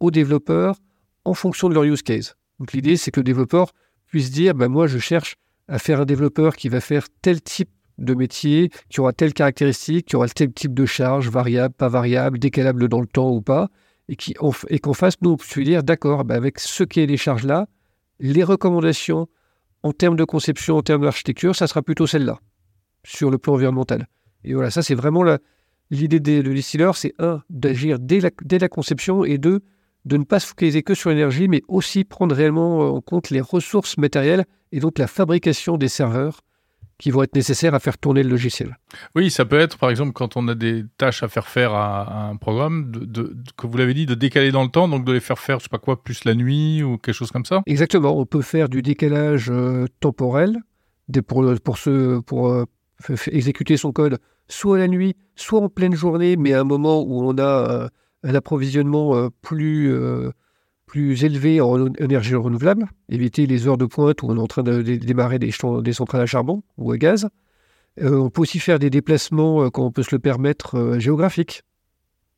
aux 0.01 0.11
développeurs 0.11 0.77
en 1.25 1.35
fonction 1.35 1.69
de 1.69 1.75
leur 1.75 1.85
use 1.85 2.03
case. 2.03 2.37
Donc 2.59 2.73
l'idée, 2.73 2.97
c'est 2.97 3.11
que 3.11 3.21
le 3.21 3.25
développeur 3.25 3.73
puisse 4.07 4.31
dire, 4.31 4.55
bah, 4.55 4.69
moi, 4.69 4.87
je 4.87 4.99
cherche 4.99 5.37
à 5.69 5.79
faire 5.79 6.01
un 6.01 6.05
développeur 6.05 6.57
qui 6.57 6.69
va 6.69 6.81
faire 6.81 7.07
tel 7.23 7.41
type 7.41 7.71
de 7.99 8.15
métier, 8.15 8.71
qui 8.89 9.01
aura 9.01 9.13
telle 9.13 9.33
caractéristique, 9.33 10.07
qui 10.07 10.17
aura 10.17 10.29
tel 10.29 10.53
type 10.53 10.75
de 10.75 10.85
charge, 10.85 11.29
variable, 11.29 11.75
pas 11.75 11.89
variable, 11.89 12.39
décalable 12.39 12.89
dans 12.89 13.01
le 13.01 13.07
temps 13.07 13.31
ou 13.31 13.41
pas, 13.41 13.69
et 14.09 14.17
qu'on 14.35 14.53
et 14.69 14.95
fasse, 14.95 15.15
nous, 15.23 15.37
on 15.57 15.61
dire, 15.61 15.83
d'accord, 15.83 16.25
bah, 16.25 16.35
avec 16.35 16.61
ce 16.61 16.85
qui 16.85 17.01
est 17.01 17.07
les 17.07 17.17
charges-là, 17.17 17.67
les 18.21 18.45
recommandations 18.45 19.29
en 19.83 19.93
termes 19.93 20.17
de 20.17 20.25
conception, 20.25 20.77
en 20.77 20.83
termes 20.83 21.03
d'architecture, 21.03 21.55
ça 21.55 21.67
sera 21.67 21.83
plutôt 21.83 22.07
celle-là, 22.07 22.41
sur 23.05 23.31
le 23.31 23.39
plan 23.39 23.55
environnemental. 23.55 24.09
Et 24.43 24.55
voilà, 24.55 24.71
ça 24.71 24.83
c'est 24.83 24.95
vraiment 24.95 25.25
l'idée 25.91 26.21
de 26.21 26.53
distiller, 26.53 26.91
c'est 26.95 27.15
un, 27.19 27.43
d'agir 27.51 27.99
dès 27.99 28.21
la, 28.21 28.31
dès 28.43 28.59
la 28.59 28.69
conception, 28.69 29.25
et 29.25 29.39
deux, 29.39 29.61
de 30.05 30.17
ne 30.17 30.25
pas 30.25 30.41
se 30.41 30.47
focaliser 30.47 30.83
que 30.83 30.95
sur 30.95 31.11
l'énergie, 31.11 31.49
mais 31.49 31.63
aussi 31.69 32.05
prendre 32.05 32.35
réellement 32.35 32.95
en 32.95 33.01
compte 33.01 33.31
les 33.31 33.41
ressources 33.41 33.97
matérielles 33.97 34.45
et 34.73 34.81
donc 34.81 34.99
la 34.99 35.07
fabrication 35.07 35.79
des 35.79 35.89
serveurs 35.89 36.41
qui 36.99 37.11
vont 37.11 37.23
être 37.23 37.35
nécessaires 37.35 37.75
à 37.75 37.81
faire 37.81 37.99
tourner 37.99 38.23
le 38.23 38.29
logiciel. 38.29 38.79
Oui, 39.17 39.31
ça 39.31 39.45
peut 39.45 39.59
être, 39.59 39.79
par 39.79 39.91
exemple, 39.91 40.13
quand 40.13 40.37
on 40.37 40.47
a 40.47 40.55
des 40.55 40.85
tâches 40.97 41.23
à 41.23 41.29
faire 41.29 41.49
faire 41.49 41.75
à, 41.75 42.29
un 42.29 42.37
programme, 42.37 42.91
de, 42.93 43.37
que 43.57 43.67
vous 43.67 43.77
l'avez 43.77 43.95
dit, 43.95 44.07
de 44.07 44.15
décaler 44.15 44.53
dans 44.53 44.63
le 44.63 44.69
temps, 44.69 44.89
donc 44.89 45.05
de 45.05 45.13
les 45.13 45.21
faire 45.21 45.39
faire, 45.39 45.59
je 45.59 45.65
sais 45.65 45.69
pas 45.69 45.79
quoi, 45.79 46.03
plus 46.03 46.25
la 46.25 46.35
nuit 46.35 46.83
ou 46.83 46.99
quelque 46.99 47.15
chose 47.15 47.33
comme 47.33 47.45
ça 47.45 47.63
Exactement, 47.67 48.19
on 48.19 48.27
peut 48.27 48.43
faire 48.43 48.69
du 48.69 48.81
décalage 48.81 49.51
euh, 49.51 49.87
temporel 50.01 50.59
pour, 51.27 51.45
pour, 51.63 51.79
ce, 51.79 52.21
pour 52.21 52.49
euh, 52.49 52.65
exécuter 53.27 53.77
son 53.77 53.93
code 53.93 54.19
soit 54.49 54.79
la 54.79 54.89
nuit, 54.89 55.17
soit 55.37 55.61
en 55.61 55.69
pleine 55.69 55.95
journée, 55.95 56.37
mais 56.37 56.53
à 56.53 56.61
un 56.61 56.65
moment 56.65 57.03
où 57.03 57.23
on 57.23 57.39
a 57.39 57.43
euh, 57.43 57.89
un 58.23 58.35
approvisionnement 58.35 59.31
plus 59.43 59.93
plus 60.87 61.25
élevé 61.25 61.61
en 61.61 61.93
énergie 61.95 62.37
renouvelable, 62.37 62.87
éviter 63.09 63.47
les 63.47 63.67
heures 63.67 63.79
de 63.79 63.87
pointe 63.87 64.23
où 64.23 64.27
on 64.29 64.37
est 64.37 64.41
en 64.41 64.47
train 64.47 64.63
de, 64.63 64.81
démarrer 64.81 65.41
des, 65.41 65.51
centrales 65.51 66.21
à 66.21 66.27
charbon 66.27 66.63
ou 66.79 66.93
à 66.93 66.99
gaz. 66.99 67.29
Euh, 68.01 68.17
on 68.17 68.31
peut 68.31 68.43
aussi 68.43 68.59
faire 68.59 68.79
des 68.79 68.91
déplacements, 68.91 69.65
euh, 69.65 69.71
quand 69.71 69.85
on 69.85 69.91
peut 69.93 70.03
se 70.03 70.15
le 70.15 70.19
permettre, 70.21 70.77
euh, 70.77 70.99
géographiques. 70.99 71.63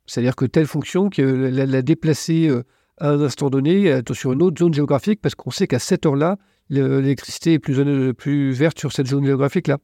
C'est-à-dire 0.05 0.35
que 0.35 0.45
telle 0.45 0.67
fonction, 0.67 1.09
que 1.09 1.21
la, 1.21 1.81
déplacer 1.83 2.49
à 2.97 3.09
un 3.09 3.21
instant 3.21 3.49
donné 3.49 4.01
sur 4.13 4.31
une 4.31 4.41
autre 4.41 4.57
zone 4.57 4.73
géographique, 4.73 5.21
parce 5.21 5.35
qu'on 5.35 5.51
sait 5.51 5.67
qu'à 5.67 5.79
cette 5.79 6.05
heure-là, 6.05 6.37
l'électricité 6.69 7.53
est 7.53 7.59
plus, 7.59 8.13
plus 8.13 8.51
verte 8.53 8.79
sur 8.79 8.93
cette 8.93 9.07
zone 9.07 9.25
géographique-là. 9.25 9.77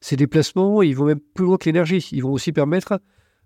Ces 0.00 0.16
déplacements, 0.16 0.82
ils 0.82 0.94
vont 0.94 1.06
même 1.06 1.20
plus 1.20 1.44
loin 1.44 1.56
que 1.56 1.64
l'énergie. 1.64 2.08
Ils 2.12 2.22
vont 2.22 2.32
aussi 2.32 2.52
permettre 2.52 3.00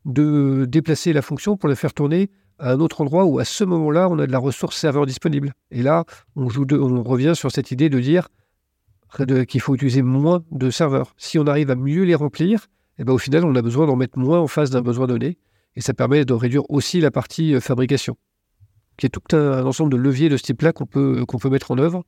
de 0.04 0.66
déplacer 0.68 1.12
la 1.12 1.22
fonction 1.22 1.56
pour 1.56 1.68
la 1.68 1.76
faire 1.76 1.94
tourner 1.94 2.30
à 2.58 2.72
un 2.72 2.80
autre 2.80 3.00
endroit 3.00 3.24
où 3.24 3.38
à 3.38 3.44
ce 3.44 3.64
moment-là, 3.64 4.08
on 4.08 4.18
a 4.18 4.26
de 4.26 4.32
la 4.32 4.38
ressource 4.38 4.76
serveur 4.76 5.06
disponible. 5.06 5.54
Et 5.70 5.82
là, 5.82 6.04
on, 6.36 6.46
revient 6.46 7.32
sur 7.34 7.50
cette 7.50 7.70
idée 7.70 7.88
de 7.88 7.98
dire 7.98 8.28
qu'il 9.48 9.60
faut 9.60 9.74
utiliser 9.74 10.02
moins 10.02 10.44
de 10.50 10.70
serveurs. 10.70 11.14
Si 11.16 11.38
on 11.38 11.46
arrive 11.46 11.70
à 11.70 11.74
mieux 11.74 12.04
les 12.04 12.14
remplir, 12.14 12.66
eh 12.98 13.04
ben, 13.04 13.12
au 13.12 13.18
final, 13.18 13.44
on 13.44 13.54
a 13.54 13.62
besoin 13.62 13.86
d'en 13.86 13.96
mettre 13.96 14.18
moins 14.18 14.40
en 14.40 14.46
face 14.46 14.70
d'un 14.70 14.82
besoin 14.82 15.06
donné. 15.06 15.38
Et 15.74 15.80
ça 15.80 15.94
permet 15.94 16.24
de 16.24 16.34
réduire 16.34 16.68
aussi 16.70 17.00
la 17.00 17.10
partie 17.10 17.54
euh, 17.54 17.60
fabrication, 17.60 18.16
qui 18.98 19.06
est 19.06 19.08
tout 19.08 19.34
un, 19.34 19.64
ensemble 19.64 19.90
de 19.90 19.96
leviers 19.96 20.28
de 20.28 20.36
ce 20.36 20.42
type-là 20.42 20.72
qu'on 20.72 20.86
peut 20.86 21.50
mettre 21.50 21.70
en 21.70 21.78
œuvre 21.78 22.04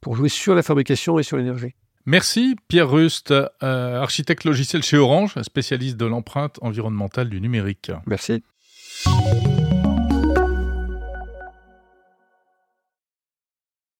pour 0.00 0.16
jouer 0.16 0.28
sur 0.28 0.54
la 0.54 0.62
fabrication 0.62 1.18
et 1.18 1.22
sur 1.22 1.36
l'énergie. 1.36 1.74
Merci 2.08 2.56
Pierre 2.68 2.88
Rust, 2.88 3.32
euh, 3.32 3.50
architecte 4.00 4.44
logiciel 4.44 4.82
chez 4.82 4.96
Orange, 4.96 5.34
spécialiste 5.42 5.98
de 5.98 6.06
l'empreinte 6.06 6.58
environnementale 6.62 7.28
du 7.28 7.38
numérique. 7.38 7.92
Merci. 8.06 8.42